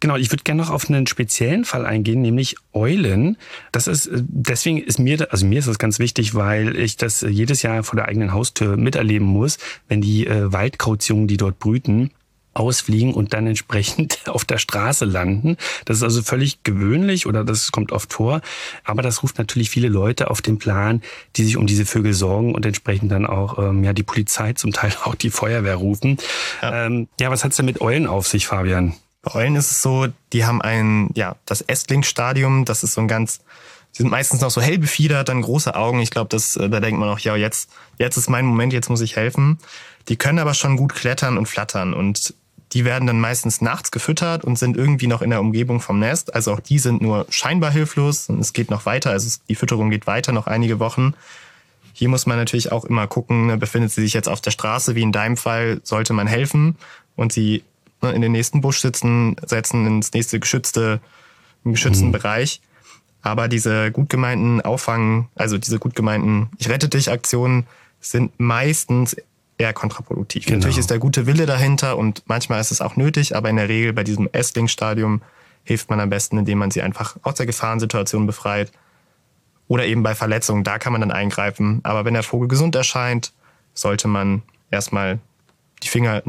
[0.00, 3.36] Genau, ich würde gerne noch auf einen speziellen Fall eingehen, nämlich Eulen.
[3.72, 7.20] Das ist, äh, deswegen ist mir, also mir ist das ganz wichtig, weil ich das
[7.20, 12.10] jedes Jahr vor der eigenen Haustür miterleben muss, wenn die äh, Waldkrautsjungen, die dort brüten,
[12.58, 15.56] ausfliegen und dann entsprechend auf der Straße landen.
[15.84, 18.40] Das ist also völlig gewöhnlich oder das kommt oft vor.
[18.84, 21.02] Aber das ruft natürlich viele Leute auf den Plan,
[21.36, 24.72] die sich um diese Vögel sorgen und entsprechend dann auch ähm, ja die Polizei, zum
[24.72, 26.18] Teil auch die Feuerwehr rufen.
[26.62, 28.94] Ja, ähm, ja was hat's denn mit Eulen auf sich, Fabian?
[29.22, 33.08] Bei Eulen ist es so, die haben ein, ja, das Ästlingsstadium, das ist so ein
[33.08, 33.40] ganz,
[33.94, 36.00] die sind meistens noch so hell befiedert, dann große Augen.
[36.00, 38.90] Ich glaube, das, äh, da denkt man auch, ja, jetzt, jetzt ist mein Moment, jetzt
[38.90, 39.58] muss ich helfen.
[40.08, 42.34] Die können aber schon gut klettern und flattern und
[42.72, 46.34] die werden dann meistens nachts gefüttert und sind irgendwie noch in der Umgebung vom Nest.
[46.34, 49.10] Also auch die sind nur scheinbar hilflos und es geht noch weiter.
[49.10, 51.14] Also die Fütterung geht weiter noch einige Wochen.
[51.94, 54.94] Hier muss man natürlich auch immer gucken, ne, befindet sie sich jetzt auf der Straße,
[54.94, 56.76] wie in deinem Fall, sollte man helfen
[57.16, 57.64] und sie
[58.02, 61.00] ne, in den nächsten Busch sitzen, setzen ins nächste geschützte,
[61.64, 62.12] im geschützten mhm.
[62.12, 62.60] Bereich.
[63.22, 67.66] Aber diese gut gemeinten Auffangen, also diese gut gemeinten Ich rette dich Aktionen
[68.00, 69.16] sind meistens
[69.58, 70.46] eher kontraproduktiv.
[70.46, 70.56] Genau.
[70.56, 73.68] Natürlich ist der gute Wille dahinter und manchmal ist es auch nötig, aber in der
[73.68, 75.20] Regel bei diesem Essling-Stadium
[75.64, 78.72] hilft man am besten, indem man sie einfach aus der Gefahrensituation befreit.
[79.66, 81.80] Oder eben bei Verletzungen, da kann man dann eingreifen.
[81.82, 83.32] Aber wenn der Vogel gesund erscheint,
[83.74, 85.18] sollte man erstmal
[85.82, 86.22] die Finger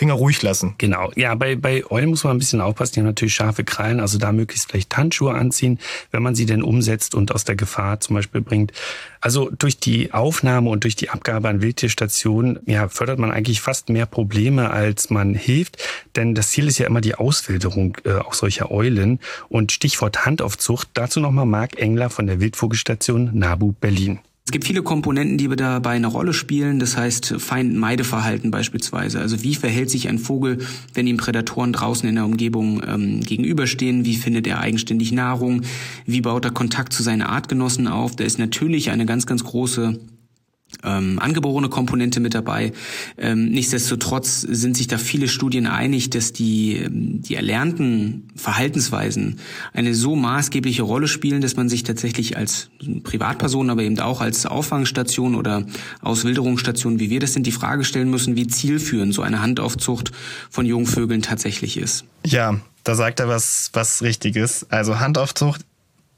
[0.00, 0.76] Finger ruhig lassen.
[0.78, 1.12] Genau.
[1.14, 2.94] Ja, bei, bei Eulen muss man ein bisschen aufpassen.
[2.94, 5.78] Die haben natürlich scharfe Krallen, also da möglichst vielleicht Handschuhe anziehen,
[6.10, 8.72] wenn man sie denn umsetzt und aus der Gefahr zum Beispiel bringt.
[9.20, 13.90] Also durch die Aufnahme und durch die Abgabe an Wildtierstationen, ja, fördert man eigentlich fast
[13.90, 15.76] mehr Probleme, als man hilft.
[16.16, 19.20] Denn das Ziel ist ja immer die Auswilderung äh, auch solcher Eulen.
[19.50, 24.20] Und Stichwort Handaufzucht, dazu nochmal Marc Engler von der Wildvogelstation NABU Berlin.
[24.50, 26.80] Es gibt viele Komponenten, die dabei eine Rolle spielen.
[26.80, 29.20] Das heißt Feind-Meideverhalten beispielsweise.
[29.20, 30.58] Also wie verhält sich ein Vogel,
[30.92, 34.04] wenn ihm Prädatoren draußen in der Umgebung ähm, gegenüberstehen?
[34.04, 35.62] Wie findet er eigenständig Nahrung?
[36.04, 38.16] Wie baut er Kontakt zu seinen Artgenossen auf?
[38.16, 40.00] Da ist natürlich eine ganz, ganz große
[40.84, 42.72] ähm, angeborene Komponente mit dabei.
[43.18, 49.40] Ähm, nichtsdestotrotz sind sich da viele Studien einig, dass die, ähm, die erlernten Verhaltensweisen
[49.72, 52.70] eine so maßgebliche Rolle spielen, dass man sich tatsächlich als
[53.02, 55.66] Privatperson, aber eben auch als Auffangstation oder
[56.00, 60.12] Auswilderungsstation, wie wir das sind, die Frage stellen müssen, wie zielführend so eine Handaufzucht
[60.50, 62.04] von Jungvögeln tatsächlich ist.
[62.24, 64.66] Ja, da sagt er was, was Richtiges.
[64.70, 65.64] Also Handaufzucht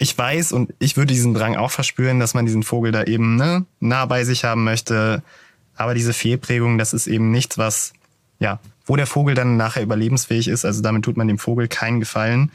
[0.02, 3.36] ich weiß und ich würde diesen Drang auch verspüren, dass man diesen Vogel da eben
[3.36, 5.22] ne, nah bei sich haben möchte.
[5.76, 7.92] Aber diese Fehlprägung, das ist eben nichts, was,
[8.40, 10.64] ja, wo der Vogel dann nachher überlebensfähig ist.
[10.64, 12.50] Also damit tut man dem Vogel keinen Gefallen.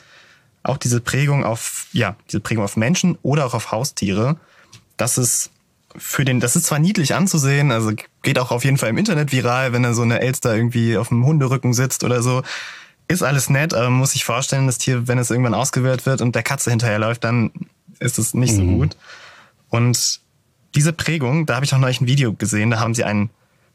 [0.62, 4.36] Auch diese Prägung auf, ja, diese Prägung auf Menschen oder auch auf Haustiere,
[4.98, 5.52] das ist
[5.96, 9.32] für den, das ist zwar niedlich anzusehen, also geht auch auf jeden Fall im Internet
[9.32, 12.44] viral, wenn da so eine Elster irgendwie auf dem Hunderücken sitzt oder so
[13.08, 16.22] ist alles nett, aber man muss sich vorstellen, das Tier, wenn es irgendwann ausgewählt wird
[16.22, 17.52] und der Katze hinterherläuft, dann
[18.00, 18.58] ist es nicht mhm.
[18.58, 18.98] so gut.
[19.70, 20.22] Und
[20.76, 23.30] diese Prägung, da habe ich auch neulich ein Video gesehen, da haben sie einen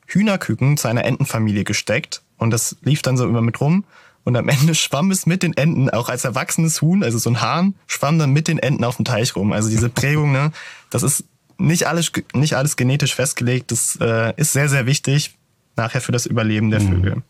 [0.07, 3.85] Hühnerküken zu einer Entenfamilie gesteckt und das lief dann so immer mit rum
[4.25, 7.41] und am Ende schwamm es mit den Enten, auch als erwachsenes Huhn, also so ein
[7.41, 9.53] Hahn, schwamm dann mit den Enten auf dem Teich rum.
[9.53, 10.53] Also diese Prägung, ne,
[10.91, 11.25] das ist
[11.59, 15.37] nicht alles, nicht alles genetisch festgelegt, das äh, ist sehr, sehr wichtig
[15.77, 16.89] nachher für das Überleben der mhm.
[16.89, 17.23] Vögel.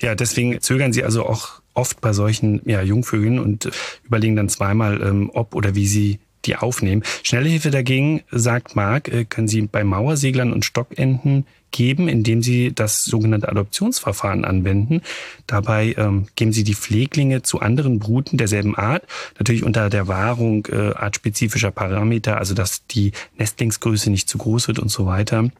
[0.00, 3.70] Ja, deswegen zögern sie also auch oft bei solchen ja, Jungvögeln und
[4.04, 7.02] überlegen dann zweimal, ähm, ob oder wie sie die aufnehmen.
[7.22, 12.72] Schnelle Hilfe dagegen, sagt Marc, äh, können Sie bei Mauerseglern und Stockenten geben, indem Sie
[12.72, 15.02] das sogenannte Adoptionsverfahren anwenden.
[15.46, 19.02] Dabei ähm, geben Sie die Pfleglinge zu anderen Bruten derselben Art,
[19.38, 24.78] natürlich unter der Wahrung äh, artspezifischer Parameter, also dass die Nestlingsgröße nicht zu groß wird
[24.78, 25.50] und so weiter.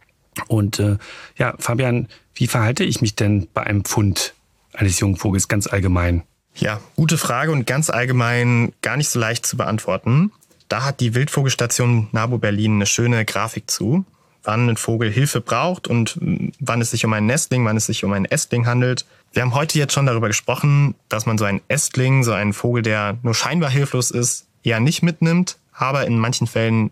[0.47, 0.97] Und äh,
[1.37, 4.35] ja, Fabian, wie verhalte ich mich denn bei einem Fund
[4.73, 6.23] eines Jungvogels ganz allgemein?
[6.55, 10.33] Ja, gute Frage und ganz allgemein gar nicht so leicht zu beantworten.
[10.69, 14.05] Da hat die Wildvogelstation NABU Berlin eine schöne Grafik zu,
[14.43, 16.19] wann ein Vogel Hilfe braucht und
[16.61, 19.07] wann es sich um einen Nestling, wann es sich um einen Ästling handelt.
[19.33, 22.83] Wir haben heute jetzt schon darüber gesprochen, dass man so einen Ästling, so einen Vogel,
[22.83, 25.59] der nur scheinbar hilflos ist, eher nicht mitnimmt.
[25.73, 26.91] Aber in manchen Fällen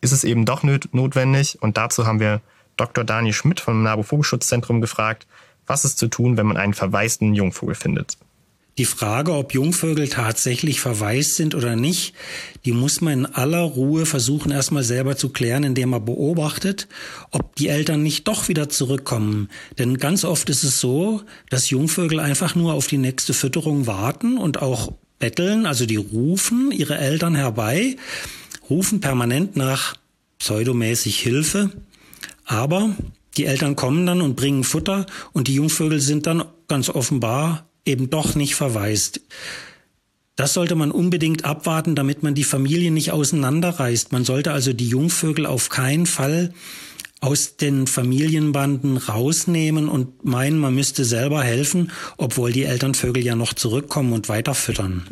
[0.00, 1.58] ist es eben doch notwendig.
[1.60, 2.40] Und dazu haben wir
[2.76, 3.04] Dr.
[3.04, 5.26] Daniel Schmidt vom NABU Vogelschutzzentrum gefragt,
[5.66, 8.16] was ist zu tun, wenn man einen verwaisten Jungvogel findet.
[8.78, 12.14] Die Frage, ob Jungvögel tatsächlich verwaist sind oder nicht,
[12.66, 16.86] die muss man in aller Ruhe versuchen erstmal selber zu klären, indem man beobachtet,
[17.30, 19.48] ob die Eltern nicht doch wieder zurückkommen.
[19.78, 24.36] Denn ganz oft ist es so, dass Jungvögel einfach nur auf die nächste Fütterung warten
[24.36, 27.96] und auch betteln, also die rufen ihre Eltern herbei,
[28.68, 29.96] rufen permanent nach
[30.38, 31.70] pseudomäßig Hilfe,
[32.46, 32.90] aber
[33.36, 38.08] die Eltern kommen dann und bringen Futter und die Jungvögel sind dann ganz offenbar eben
[38.08, 39.20] doch nicht verwaist.
[40.36, 44.12] Das sollte man unbedingt abwarten, damit man die Familie nicht auseinanderreißt.
[44.12, 46.52] Man sollte also die Jungvögel auf keinen Fall
[47.20, 53.54] aus den Familienbanden rausnehmen und meinen, man müsste selber helfen, obwohl die Elternvögel ja noch
[53.54, 55.06] zurückkommen und weiter füttern.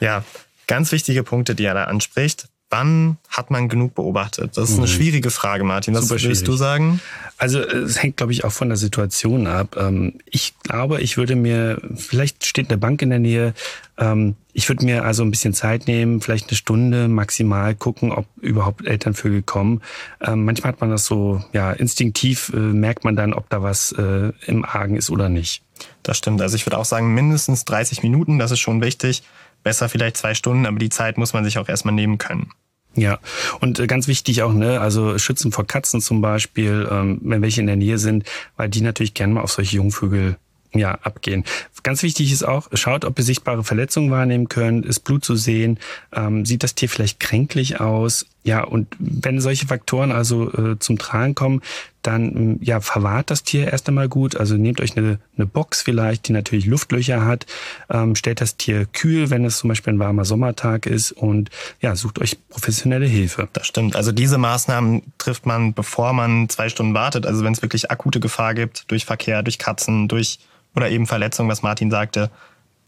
[0.00, 0.24] Ja,
[0.66, 2.48] ganz wichtige Punkte, die er da anspricht.
[2.70, 4.56] Wann hat man genug beobachtet?
[4.56, 4.90] Das ist eine mhm.
[4.90, 5.94] schwierige Frage, Martin.
[5.94, 7.00] Was würdest du sagen?
[7.38, 9.76] Also es hängt, glaube ich, auch von der Situation ab.
[9.78, 13.54] Ähm, ich glaube, ich würde mir, vielleicht steht eine Bank in der Nähe,
[13.96, 18.26] ähm, ich würde mir also ein bisschen Zeit nehmen, vielleicht eine Stunde maximal gucken, ob
[18.40, 19.82] überhaupt Elternvögel kommen.
[20.20, 23.92] Ähm, manchmal hat man das so, ja, instinktiv äh, merkt man dann, ob da was
[23.92, 25.62] äh, im Argen ist oder nicht.
[26.02, 26.40] Das stimmt.
[26.40, 29.24] Also ich würde auch sagen, mindestens 30 Minuten, das ist schon wichtig.
[29.64, 32.50] Besser vielleicht zwei Stunden, aber die Zeit muss man sich auch erstmal nehmen können.
[32.96, 33.18] Ja,
[33.60, 37.60] und äh, ganz wichtig auch, ne, also Schützen vor Katzen zum Beispiel, ähm, wenn welche
[37.60, 38.24] in der Nähe sind,
[38.56, 40.36] weil die natürlich gerne mal auf solche Jungvögel
[40.72, 41.44] ja, abgehen.
[41.82, 45.78] Ganz wichtig ist auch, schaut, ob ihr sichtbare Verletzungen wahrnehmen könnt, ist Blut zu sehen,
[46.12, 48.26] ähm, sieht das Tier vielleicht kränklich aus.
[48.44, 51.62] Ja, und wenn solche Faktoren also äh, zum Tragen kommen,
[52.02, 54.36] dann ähm, ja, verwahrt das Tier erst einmal gut.
[54.36, 57.46] Also nehmt euch eine, eine Box vielleicht, die natürlich Luftlöcher hat,
[57.88, 61.48] ähm, stellt das Tier kühl, wenn es zum Beispiel ein warmer Sommertag ist und
[61.80, 63.48] ja, sucht euch professionelle Hilfe.
[63.54, 63.96] Das stimmt.
[63.96, 67.26] Also diese Maßnahmen trifft man, bevor man zwei Stunden wartet.
[67.26, 70.38] Also wenn es wirklich akute Gefahr gibt, durch Verkehr, durch Katzen, durch
[70.76, 72.30] oder eben Verletzungen, was Martin sagte,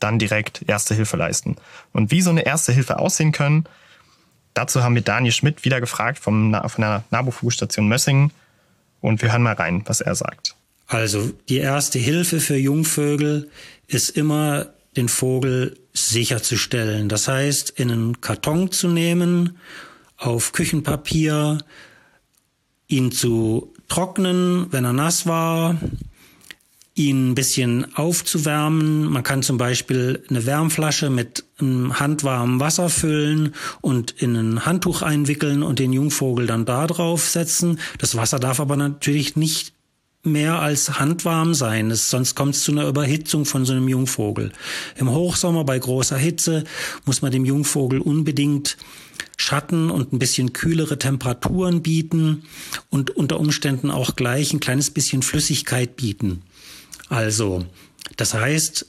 [0.01, 1.57] dann direkt Erste Hilfe leisten.
[1.95, 3.65] Und wie so eine Erste Hilfe aussehen können,
[4.57, 8.33] dazu haben wir Daniel Schmidt wieder gefragt vom, von der NABU-Fugestation Mössingen
[9.01, 10.55] und wir hören mal rein, was er sagt.
[10.87, 13.51] Also die erste Hilfe für Jungvögel
[13.87, 17.09] ist immer den Vogel sicherzustellen.
[17.09, 19.59] Das heißt, in einen Karton zu nehmen,
[20.17, 21.59] auf Küchenpapier,
[22.89, 25.77] ihn zu trocknen, wenn er nass war,
[26.97, 29.05] ihn ein bisschen aufzuwärmen.
[29.05, 35.63] Man kann zum Beispiel eine Wärmflasche mit handwarmem Wasser füllen und in ein Handtuch einwickeln
[35.63, 37.79] und den Jungvogel dann da drauf setzen.
[37.99, 39.75] Das Wasser darf aber natürlich nicht
[40.23, 44.53] mehr als handwarm sein, sonst kommt es zu einer Überhitzung von so einem Jungvogel.
[44.97, 46.65] Im Hochsommer bei großer Hitze
[47.05, 48.77] muss man dem Jungvogel unbedingt
[49.37, 52.45] Schatten und ein bisschen kühlere Temperaturen bieten
[52.91, 56.43] und unter Umständen auch gleich ein kleines bisschen Flüssigkeit bieten.
[57.09, 57.65] Also,
[58.17, 58.87] das heißt,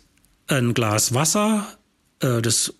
[0.47, 1.67] ein Glas Wasser,
[2.21, 2.73] äh, das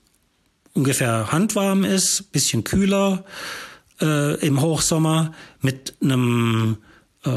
[0.73, 3.26] ungefähr handwarm ist, bisschen kühler
[4.02, 6.78] äh, im Hochsommer, mit einem
[7.26, 7.32] äh,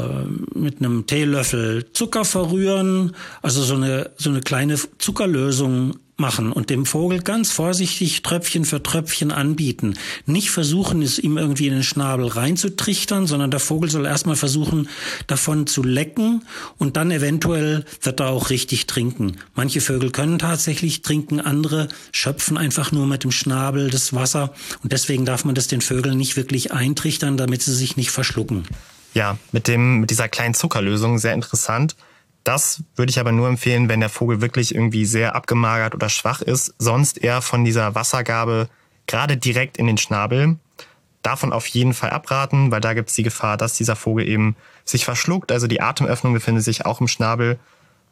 [0.57, 6.85] mit einem Teelöffel Zucker verrühren, also so eine so eine kleine Zuckerlösung machen und dem
[6.85, 9.95] Vogel ganz vorsichtig Tröpfchen für Tröpfchen anbieten.
[10.25, 14.87] Nicht versuchen, es ihm irgendwie in den Schnabel reinzutrichtern, sondern der Vogel soll erstmal versuchen,
[15.27, 16.45] davon zu lecken
[16.77, 19.37] und dann eventuell wird er auch richtig trinken.
[19.55, 24.53] Manche Vögel können tatsächlich trinken, andere schöpfen einfach nur mit dem Schnabel das Wasser
[24.83, 28.63] und deswegen darf man das den Vögeln nicht wirklich eintrichtern, damit sie sich nicht verschlucken.
[29.13, 31.95] Ja, mit dem, mit dieser kleinen Zuckerlösung sehr interessant.
[32.43, 36.41] Das würde ich aber nur empfehlen, wenn der Vogel wirklich irgendwie sehr abgemagert oder schwach
[36.41, 36.73] ist.
[36.79, 38.69] Sonst eher von dieser Wassergabe
[39.05, 40.57] gerade direkt in den Schnabel.
[41.21, 44.55] Davon auf jeden Fall abraten, weil da gibt es die Gefahr, dass dieser Vogel eben
[44.85, 45.51] sich verschluckt.
[45.51, 47.59] Also die Atemöffnung befindet sich auch im Schnabel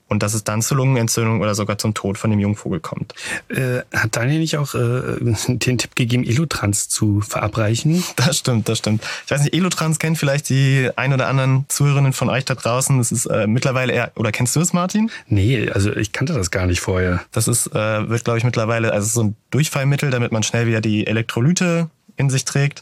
[0.10, 3.14] und dass es dann zu Lungenentzündung oder sogar zum Tod von dem Jungvogel kommt.
[3.48, 8.04] Äh, hat Daniel nicht auch äh, den Tipp gegeben, Elotrans zu verabreichen?
[8.16, 9.04] Das stimmt, das stimmt.
[9.26, 12.98] Ich weiß nicht, Elotrans kennt vielleicht die ein oder anderen Zuhörerinnen von euch da draußen.
[12.98, 15.10] Das ist äh, mittlerweile eher, oder kennst du es, Martin?
[15.28, 17.22] Nee, also ich kannte das gar nicht vorher.
[17.32, 20.82] Das ist, äh, wird glaube ich mittlerweile, also so ein Durchfallmittel, damit man schnell wieder
[20.82, 22.82] die Elektrolyte in sich trägt.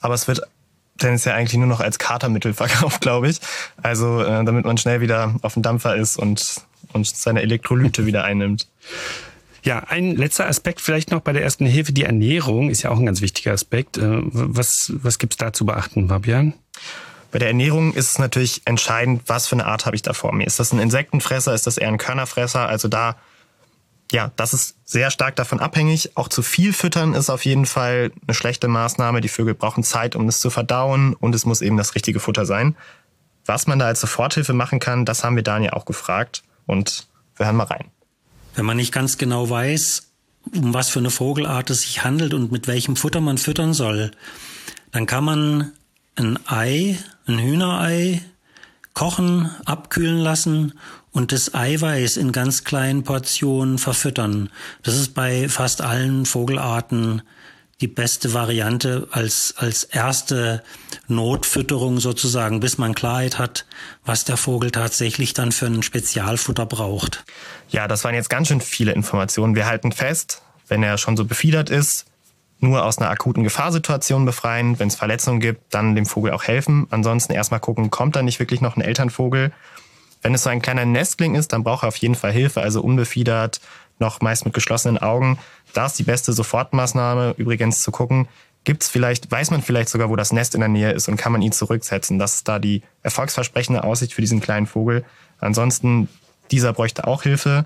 [0.00, 0.42] Aber es wird
[1.02, 3.40] denn ist ja eigentlich nur noch als Katermittel verkauft, glaube ich.
[3.82, 6.56] Also äh, damit man schnell wieder auf dem Dampfer ist und,
[6.92, 8.68] und seine Elektrolyte wieder einnimmt.
[9.62, 11.92] Ja, ein letzter Aspekt vielleicht noch bei der ersten Hilfe.
[11.92, 13.98] Die Ernährung ist ja auch ein ganz wichtiger Aspekt.
[13.98, 16.54] Äh, was, was gibt's da zu beachten, Fabian?
[17.30, 20.32] Bei der Ernährung ist es natürlich entscheidend, was für eine Art habe ich da vor
[20.34, 20.46] mir.
[20.46, 21.54] Ist das ein Insektenfresser?
[21.54, 22.68] Ist das eher ein Körnerfresser?
[22.68, 23.16] Also da
[24.10, 26.16] ja, das ist sehr stark davon abhängig.
[26.16, 29.20] Auch zu viel füttern ist auf jeden Fall eine schlechte Maßnahme.
[29.20, 32.46] Die Vögel brauchen Zeit, um es zu verdauen und es muss eben das richtige Futter
[32.46, 32.76] sein.
[33.46, 37.46] Was man da als Soforthilfe machen kann, das haben wir Daniel auch gefragt und wir
[37.46, 37.90] hören mal rein.
[38.54, 40.08] Wenn man nicht ganz genau weiß,
[40.54, 44.10] um was für eine Vogelart es sich handelt und mit welchem Futter man füttern soll,
[44.90, 45.72] dann kann man
[46.16, 48.22] ein Ei, ein Hühnerei,
[48.94, 50.78] kochen, abkühlen lassen
[51.12, 54.50] und das Eiweiß in ganz kleinen Portionen verfüttern.
[54.82, 57.22] Das ist bei fast allen Vogelarten
[57.80, 60.62] die beste Variante als, als erste
[61.08, 63.64] Notfütterung sozusagen, bis man Klarheit hat,
[64.04, 67.24] was der Vogel tatsächlich dann für ein Spezialfutter braucht.
[67.70, 69.54] Ja, das waren jetzt ganz schön viele Informationen.
[69.54, 72.04] Wir halten fest, wenn er schon so befiedert ist,
[72.58, 74.78] nur aus einer akuten Gefahrsituation befreien.
[74.78, 76.86] Wenn es Verletzungen gibt, dann dem Vogel auch helfen.
[76.90, 79.52] Ansonsten erstmal gucken, kommt da nicht wirklich noch ein Elternvogel?
[80.22, 82.82] Wenn es so ein kleiner Nestling ist, dann braucht er auf jeden Fall Hilfe, also
[82.82, 83.60] unbefiedert,
[83.98, 85.38] noch meist mit geschlossenen Augen.
[85.72, 88.28] Da ist die beste Sofortmaßnahme übrigens zu gucken,
[88.64, 91.32] gibt's vielleicht, weiß man vielleicht sogar, wo das Nest in der Nähe ist und kann
[91.32, 92.18] man ihn zurücksetzen.
[92.18, 95.04] Das ist da die erfolgsversprechende Aussicht für diesen kleinen Vogel.
[95.38, 96.08] Ansonsten,
[96.50, 97.64] dieser bräuchte auch Hilfe.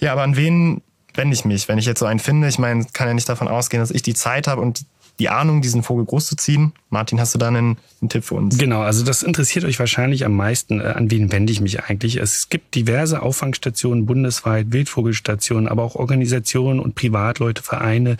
[0.00, 0.82] Ja, aber an wen
[1.14, 2.48] wende ich mich, wenn ich jetzt so einen finde?
[2.48, 4.84] Ich meine, kann ja nicht davon ausgehen, dass ich die Zeit habe und
[5.18, 6.72] die Ahnung, diesen Vogel großzuziehen.
[6.90, 8.56] Martin, hast du da einen, einen, Tipp für uns?
[8.56, 10.80] Genau, also das interessiert euch wahrscheinlich am meisten.
[10.80, 12.16] Äh, an wen wende ich mich eigentlich?
[12.16, 18.16] Es gibt diverse Auffangstationen bundesweit, Wildvogelstationen, aber auch Organisationen und Privatleute, Vereine.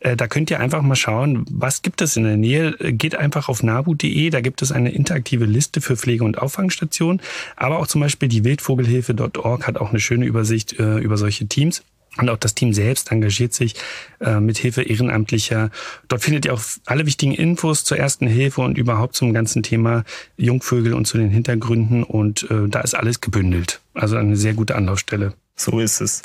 [0.00, 2.72] Äh, da könnt ihr einfach mal schauen, was gibt es in der Nähe.
[2.72, 7.22] Geht einfach auf nabu.de, da gibt es eine interaktive Liste für Pflege- und Auffangstationen.
[7.56, 11.82] Aber auch zum Beispiel die Wildvogelhilfe.org hat auch eine schöne Übersicht äh, über solche Teams.
[12.16, 13.76] Und auch das Team selbst engagiert sich
[14.20, 15.70] äh, mit Hilfe Ehrenamtlicher.
[16.08, 20.04] Dort findet ihr auch alle wichtigen Infos zur ersten Hilfe und überhaupt zum ganzen Thema
[20.36, 22.02] Jungvögel und zu den Hintergründen.
[22.02, 23.80] Und äh, da ist alles gebündelt.
[23.94, 25.34] Also eine sehr gute Anlaufstelle.
[25.54, 26.22] So ist es.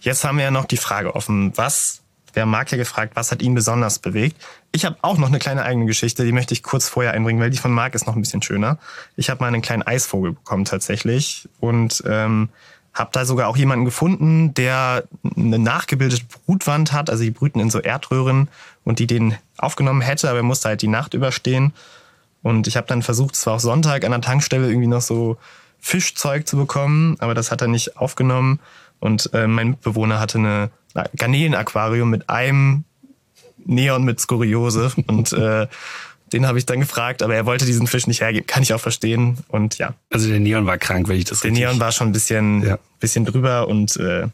[0.00, 1.52] Jetzt haben wir ja noch die Frage offen.
[1.56, 2.02] Was,
[2.34, 4.36] wer mag ja gefragt, was hat ihn besonders bewegt?
[4.72, 7.50] Ich habe auch noch eine kleine eigene Geschichte, die möchte ich kurz vorher einbringen, weil
[7.50, 8.78] die von Marc ist noch ein bisschen schöner.
[9.16, 11.48] Ich habe mal einen kleinen Eisvogel bekommen tatsächlich.
[11.60, 12.48] Und ähm,
[12.98, 15.04] hab da sogar auch jemanden gefunden, der
[15.36, 17.10] eine nachgebildete Brutwand hat.
[17.10, 18.48] Also die brüten in so Erdröhren
[18.84, 21.72] und die den aufgenommen hätte, aber er musste halt die Nacht überstehen.
[22.42, 25.36] Und ich habe dann versucht, zwar auch Sonntag an der Tankstelle irgendwie noch so
[25.78, 28.58] Fischzeug zu bekommen, aber das hat er nicht aufgenommen.
[28.98, 30.70] Und äh, mein Mitbewohner hatte eine
[31.16, 32.84] Garnelenaquarium mit einem
[33.64, 34.92] Neon mit Skuriose.
[35.06, 35.68] Und äh,
[36.32, 38.46] den habe ich dann gefragt, aber er wollte diesen Fisch nicht hergeben.
[38.46, 39.38] Kann ich auch verstehen.
[39.48, 39.94] Und ja.
[40.10, 41.50] Also der Neon war krank, wenn ich das Der.
[41.50, 42.78] Neon war schon ein bisschen, ja.
[43.00, 44.28] bisschen drüber und äh, ja.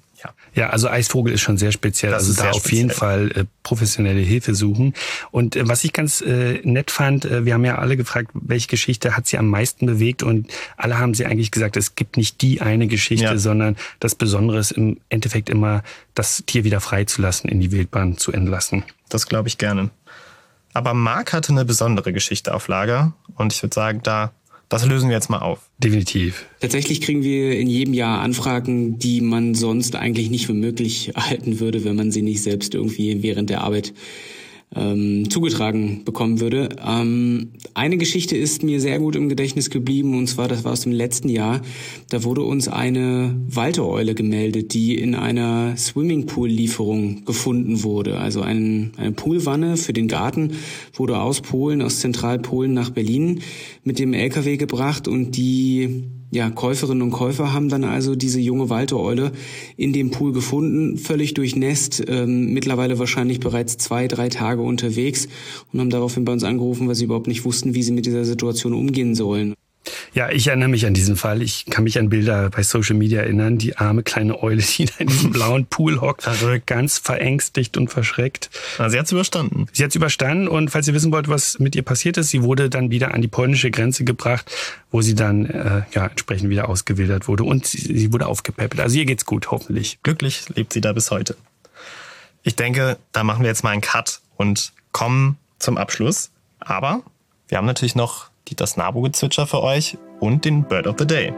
[0.54, 2.12] Ja, also Eisvogel ist schon sehr speziell.
[2.12, 2.76] Das also da auf speziell.
[2.76, 4.94] jeden Fall äh, professionelle Hilfe suchen.
[5.30, 8.68] Und äh, was ich ganz äh, nett fand, äh, wir haben ja alle gefragt, welche
[8.68, 12.40] Geschichte hat sie am meisten bewegt und alle haben sie eigentlich gesagt, es gibt nicht
[12.40, 13.38] die eine Geschichte, ja.
[13.38, 15.82] sondern das Besondere ist im Endeffekt immer,
[16.14, 18.84] das Tier wieder freizulassen, in die Wildbahn zu entlassen.
[19.08, 19.90] Das glaube ich gerne.
[20.74, 24.32] Aber Marc hatte eine besondere Geschichte auf Lager und ich würde sagen, da
[24.68, 25.60] das lösen wir jetzt mal auf.
[25.78, 26.46] Definitiv.
[26.60, 31.60] Tatsächlich kriegen wir in jedem Jahr Anfragen, die man sonst eigentlich nicht für möglich halten
[31.60, 33.92] würde, wenn man sie nicht selbst irgendwie während der Arbeit
[34.74, 36.68] ähm, zugetragen bekommen würde.
[36.84, 40.80] Ähm, eine Geschichte ist mir sehr gut im Gedächtnis geblieben und zwar, das war aus
[40.80, 41.60] dem letzten Jahr.
[42.10, 48.18] Da wurde uns eine Waltereule gemeldet, die in einer Swimmingpool-Lieferung gefunden wurde.
[48.18, 50.52] Also ein, eine Poolwanne für den Garten
[50.92, 53.40] wurde aus Polen, aus Zentralpolen nach Berlin
[53.84, 58.68] mit dem LKW gebracht und die ja, Käuferinnen und Käufer haben dann also diese junge
[58.68, 59.32] Waltereule
[59.76, 65.28] in dem Pool gefunden, völlig durchnässt, ähm, mittlerweile wahrscheinlich bereits zwei, drei Tage unterwegs
[65.72, 68.24] und haben daraufhin bei uns angerufen, weil sie überhaupt nicht wussten, wie sie mit dieser
[68.24, 69.54] Situation umgehen sollen.
[70.14, 71.42] Ja, ich erinnere mich an diesen Fall.
[71.42, 73.58] Ich kann mich an Bilder bei Social Media erinnern.
[73.58, 76.66] Die arme kleine Eule, die da in diesem blauen Pool hockt, Verrückt.
[76.66, 78.50] ganz verängstigt und verschreckt.
[78.78, 79.66] Na, sie hat's überstanden.
[79.72, 82.70] Sie hat's überstanden und falls ihr wissen wollt, was mit ihr passiert ist, sie wurde
[82.70, 84.50] dann wieder an die polnische Grenze gebracht,
[84.90, 88.80] wo sie dann äh, ja entsprechend wieder ausgewildert wurde und sie, sie wurde aufgepäppelt.
[88.80, 89.98] Also ihr geht's gut, hoffentlich.
[90.02, 91.36] Glücklich lebt sie da bis heute.
[92.42, 96.30] Ich denke, da machen wir jetzt mal einen Cut und kommen zum Abschluss.
[96.60, 97.02] Aber
[97.48, 101.32] wir haben natürlich noch die, das Nabu-Gezwitscher für euch und den Bird of the Day.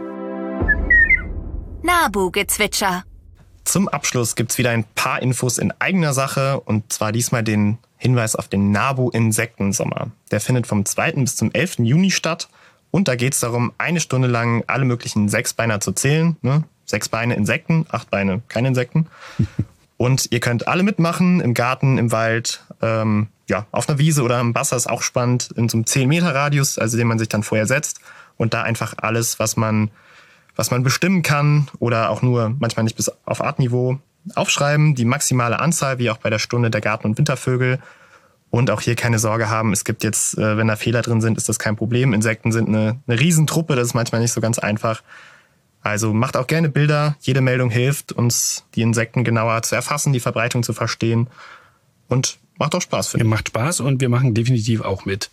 [1.82, 3.04] Nabu-Gezwitscher.
[3.64, 8.36] Zum Abschluss gibt's wieder ein paar Infos in eigener Sache und zwar diesmal den Hinweis
[8.36, 10.10] auf den Nabu-Insektensommer.
[10.30, 11.12] Der findet vom 2.
[11.12, 11.78] bis zum 11.
[11.80, 12.48] Juni statt
[12.90, 16.36] und da geht's darum, eine Stunde lang alle möglichen Sechsbeiner zu zählen.
[16.42, 16.64] Ne?
[16.84, 19.08] Sechs Beine Insekten, acht Beine keine Insekten.
[19.98, 24.38] Und ihr könnt alle mitmachen, im Garten, im Wald, ähm, ja, auf einer Wiese oder
[24.38, 27.28] am Wasser ist auch spannend, in so einem 10 Meter Radius, also den man sich
[27.28, 28.00] dann vorher setzt
[28.36, 29.90] und da einfach alles, was man,
[30.56, 33.98] was man bestimmen kann oder auch nur manchmal nicht bis auf Artniveau
[34.34, 37.78] aufschreiben, die maximale Anzahl, wie auch bei der Stunde der Garten- und Wintervögel.
[38.50, 41.36] Und auch hier keine Sorge haben, es gibt jetzt, äh, wenn da Fehler drin sind,
[41.36, 42.14] ist das kein Problem.
[42.14, 45.02] Insekten sind eine, eine Riesentruppe, das ist manchmal nicht so ganz einfach.
[45.82, 50.20] Also macht auch gerne Bilder, jede Meldung hilft, uns die Insekten genauer zu erfassen, die
[50.20, 51.28] Verbreitung zu verstehen.
[52.08, 53.30] Und macht auch Spaß, finde ich.
[53.30, 55.30] Macht Spaß und wir machen definitiv auch mit.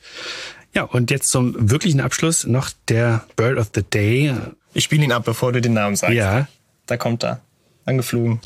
[0.73, 4.33] Ja, und jetzt zum wirklichen Abschluss noch der Bird of the Day.
[4.73, 6.15] Ich spiele ihn ab, bevor du den Namen sagst.
[6.15, 6.47] Ja.
[6.87, 7.41] Da kommt er.
[7.85, 8.39] Angeflogen.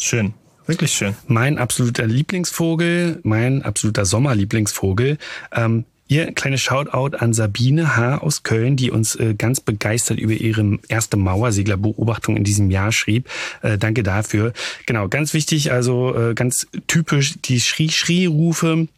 [0.00, 0.34] Schön.
[0.66, 1.14] Wirklich schön.
[1.26, 5.18] Mein absoluter Lieblingsvogel, mein absoluter Sommerlieblingsvogel.
[5.52, 8.18] Ähm, hier kleine Shoutout an Sabine H.
[8.18, 13.28] aus Köln, die uns äh, ganz begeistert über ihre erste Mauerseglerbeobachtung in diesem Jahr schrieb.
[13.62, 14.52] Äh, danke dafür.
[14.86, 18.88] Genau, ganz wichtig, also äh, ganz typisch die Schrie-Schrie-Rufe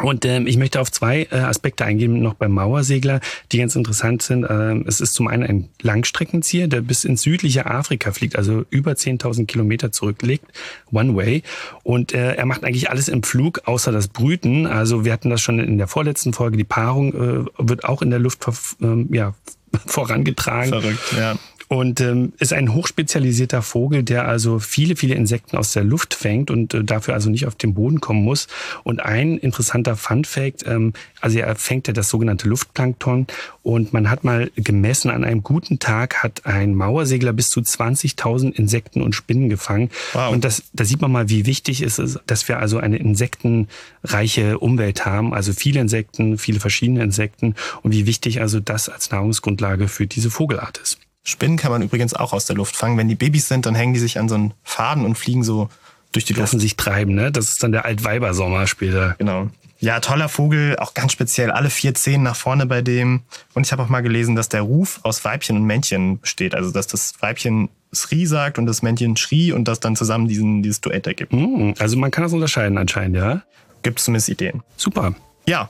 [0.00, 3.20] und ähm, ich möchte auf zwei äh, Aspekte eingehen, noch beim Mauersegler,
[3.50, 4.46] die ganz interessant sind.
[4.48, 8.92] Ähm, es ist zum einen ein Langstreckenzieher, der bis ins südliche Afrika fliegt, also über
[8.92, 10.46] 10.000 Kilometer zurücklegt,
[10.90, 11.42] One Way.
[11.82, 14.66] Und äh, er macht eigentlich alles im Flug, außer das Brüten.
[14.66, 16.56] Also wir hatten das schon in der vorletzten Folge.
[16.56, 19.34] Die Paarung äh, wird auch in der Luft äh, ja,
[19.86, 20.70] vorangetragen.
[20.70, 21.36] Verrückt, ja
[21.72, 26.50] und ähm, ist ein hochspezialisierter Vogel, der also viele, viele Insekten aus der Luft fängt
[26.50, 28.46] und äh, dafür also nicht auf den Boden kommen muss.
[28.84, 30.92] Und ein interessanter Fun Fact, ähm,
[31.22, 33.26] also er fängt ja das sogenannte Luftplankton
[33.62, 38.52] und man hat mal gemessen, an einem guten Tag hat ein Mauersegler bis zu 20.000
[38.52, 39.88] Insekten und Spinnen gefangen.
[40.12, 40.30] Wow.
[40.30, 44.58] Und das, da sieht man mal, wie wichtig es ist, dass wir also eine insektenreiche
[44.58, 49.88] Umwelt haben, also viele Insekten, viele verschiedene Insekten und wie wichtig also das als Nahrungsgrundlage
[49.88, 50.98] für diese Vogelart ist.
[51.24, 52.98] Spinnen kann man übrigens auch aus der Luft fangen.
[52.98, 55.68] Wenn die Babys sind, dann hängen die sich an so einen Faden und fliegen so
[56.10, 56.42] durch die Luft.
[56.42, 57.30] Lassen sich treiben, ne?
[57.30, 59.14] Das ist dann der Altweibersommer später.
[59.18, 59.48] Genau.
[59.78, 61.50] Ja, toller Vogel, auch ganz speziell.
[61.50, 63.22] Alle vier Zehen nach vorne bei dem.
[63.54, 66.54] Und ich habe auch mal gelesen, dass der Ruf aus Weibchen und Männchen besteht.
[66.54, 70.62] Also, dass das Weibchen Sri sagt und das Männchen Schri und das dann zusammen diesen,
[70.62, 71.32] dieses Duett ergibt.
[71.32, 73.42] Hm, also, man kann das unterscheiden anscheinend, ja?
[73.82, 74.62] Gibt es zumindest Ideen.
[74.76, 75.14] Super.
[75.46, 75.68] Ja.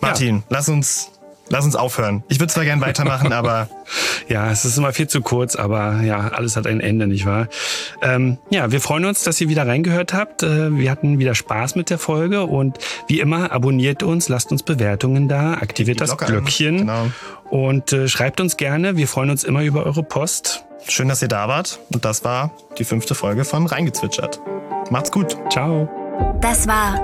[0.00, 0.42] Martin, ja.
[0.50, 1.10] lass uns
[1.48, 2.24] Lass uns aufhören.
[2.28, 3.68] Ich würde zwar gern weitermachen, aber.
[4.28, 7.48] ja, es ist immer viel zu kurz, aber ja, alles hat ein Ende, nicht wahr?
[8.02, 10.42] Ähm, ja, wir freuen uns, dass ihr wieder reingehört habt.
[10.42, 12.78] Äh, wir hatten wieder Spaß mit der Folge und
[13.08, 17.06] wie immer, abonniert uns, lasst uns Bewertungen da, aktiviert das Glöckchen genau.
[17.50, 18.96] und äh, schreibt uns gerne.
[18.96, 20.64] Wir freuen uns immer über eure Post.
[20.88, 21.80] Schön, dass ihr da wart.
[21.92, 24.40] Und das war die fünfte Folge von Reingezwitschert.
[24.90, 25.36] Macht's gut.
[25.50, 25.88] Ciao.
[26.40, 26.94] Das war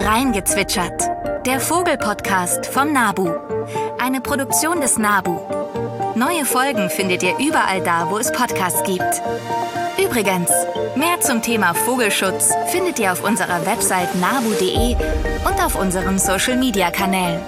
[0.00, 1.02] Reingezwitschert,
[1.50, 3.28] der Vogelpodcast vom Nabu.
[3.98, 5.40] Eine Produktion des Nabu.
[6.14, 9.20] Neue Folgen findet ihr überall da, wo es Podcasts gibt.
[9.98, 10.48] Übrigens,
[10.94, 14.94] mehr zum Thema Vogelschutz findet ihr auf unserer Website nabu.de
[15.44, 17.40] und auf unseren Social-Media-Kanälen.